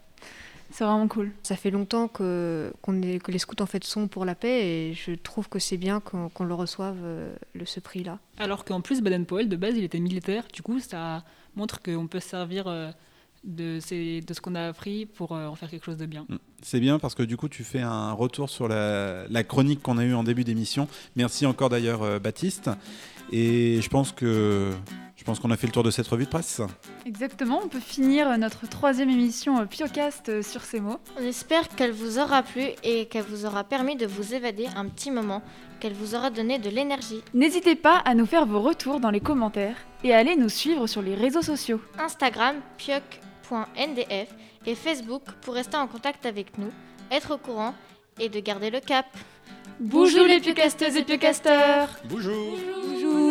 c'est 0.72 0.84
vraiment 0.84 1.08
cool. 1.08 1.32
Ça 1.44 1.56
fait 1.56 1.72
longtemps 1.72 2.08
que, 2.10 2.74
qu'on 2.82 3.02
est- 3.02 3.20
que 3.24 3.32
les 3.32 3.40
scouts 3.40 3.62
en 3.62 3.66
fait 3.66 3.84
sont 3.86 4.08
pour 4.10 4.26
la 4.26 4.36
paix 4.36 4.68
et 4.68 4.94
je 4.94 5.12
trouve 5.14 5.48
que 5.50 5.60
c'est 5.60 5.78
bien 5.78 6.00
qu'on, 6.02 6.30
le 6.44 6.54
reçoive 6.54 6.98
euh, 7.04 7.34
le, 7.54 7.66
ce 7.66 7.80
prix-là. 7.80 8.20
Alors 8.38 8.66
qu'en 8.66 8.82
plus, 8.82 9.02
Baden-Powell, 9.02 9.48
de 9.50 9.56
base, 9.56 9.76
il 9.78 9.84
était 9.86 10.00
militaire. 10.00 10.44
Du 10.54 10.62
coup, 10.62 10.80
ça 10.80 11.24
montre 11.56 11.82
qu'on 11.82 12.08
peut 12.08 12.20
se 12.20 12.30
servir 12.30 12.68
euh, 12.68 12.92
de, 13.46 13.80
ces- 13.80 14.22
de 14.22 14.34
ce 14.34 14.42
qu'on 14.42 14.56
a 14.56 14.68
appris 14.68 15.06
pour 15.06 15.32
euh, 15.34 15.48
en 15.48 15.56
faire 15.56 15.70
quelque 15.70 15.86
chose 15.86 15.98
de 15.98 16.06
bien. 16.06 16.26
C'est 16.62 16.80
bien 16.80 17.00
parce 17.00 17.16
que 17.16 17.24
du 17.24 17.38
coup, 17.38 17.48
tu 17.50 17.64
fais 17.64 17.82
un 17.82 18.12
retour 18.12 18.50
sur 18.50 18.68
la, 18.68 19.28
la 19.30 19.44
chronique 19.44 19.82
qu'on 19.82 19.98
a 19.98 20.04
eue 20.04 20.14
en 20.16 20.24
début 20.24 20.44
d'émission. 20.44 20.88
Merci 21.16 21.46
encore 21.46 21.70
d'ailleurs, 21.70 22.04
euh, 22.04 22.20
Baptiste. 22.20 22.70
Et 23.32 23.80
je 23.82 23.90
pense 23.90 24.12
que 24.12 24.72
je 25.16 25.24
pense 25.24 25.40
qu'on 25.40 25.50
a 25.50 25.58
fait 25.58 25.66
le 25.66 25.74
tour 25.74 25.82
de 25.82 25.90
cette 25.90 26.08
revue 26.08 26.26
de 26.26 26.30
presse. 26.30 26.62
Exactement, 27.08 27.60
on 27.64 27.68
peut 27.68 27.80
finir 27.80 28.38
notre 28.38 28.68
troisième 28.70 29.10
émission 29.10 29.60
euh, 29.60 29.66
Piocast 29.66 30.42
sur 30.44 30.62
ces 30.62 30.80
mots. 30.80 31.00
On 31.20 31.24
espère 31.24 31.68
qu'elle 31.70 31.92
vous 31.92 32.20
aura 32.20 32.44
plu 32.44 32.64
et 32.84 33.06
qu'elle 33.06 33.24
vous 33.26 33.46
aura 33.46 33.64
permis 33.64 33.96
de 33.96 34.06
vous 34.06 34.36
évader 34.36 34.68
un 34.76 34.86
petit 34.86 35.10
moment, 35.10 35.42
qu'elle 35.80 35.94
vous 35.94 36.14
aura 36.16 36.30
donné 36.30 36.60
de 36.60 36.70
l'énergie. 36.70 37.22
N'hésitez 37.34 37.76
pas 37.76 37.98
à 38.06 38.14
nous 38.14 38.26
faire 38.28 38.46
vos 38.46 38.62
retours 38.62 39.00
dans 39.00 39.10
les 39.12 39.22
commentaires 39.22 39.78
et 40.04 40.14
à 40.14 40.18
aller 40.20 40.36
nous 40.36 40.50
suivre 40.50 40.86
sur 40.86 41.02
les 41.02 41.16
réseaux 41.16 41.42
sociaux. 41.42 41.82
Instagram 41.98 42.58
pioc.ndf 43.48 44.30
et 44.66 44.76
Facebook 44.76 45.24
pour 45.42 45.54
rester 45.54 45.78
en 45.78 45.88
contact 45.88 46.26
avec 46.26 46.58
nous, 46.58 46.72
être 47.12 47.36
au 47.36 47.38
courant 47.38 47.74
et 48.20 48.30
de 48.30 48.40
garder 48.40 48.70
le 48.70 48.80
cap. 48.80 49.06
Bonjour 49.80 50.26
les 50.26 50.40
piocasteuses 50.40 50.96
et 50.96 51.04
piocasteurs 51.04 51.90
Bonjour. 52.06 52.58
Bonjour 52.84 53.25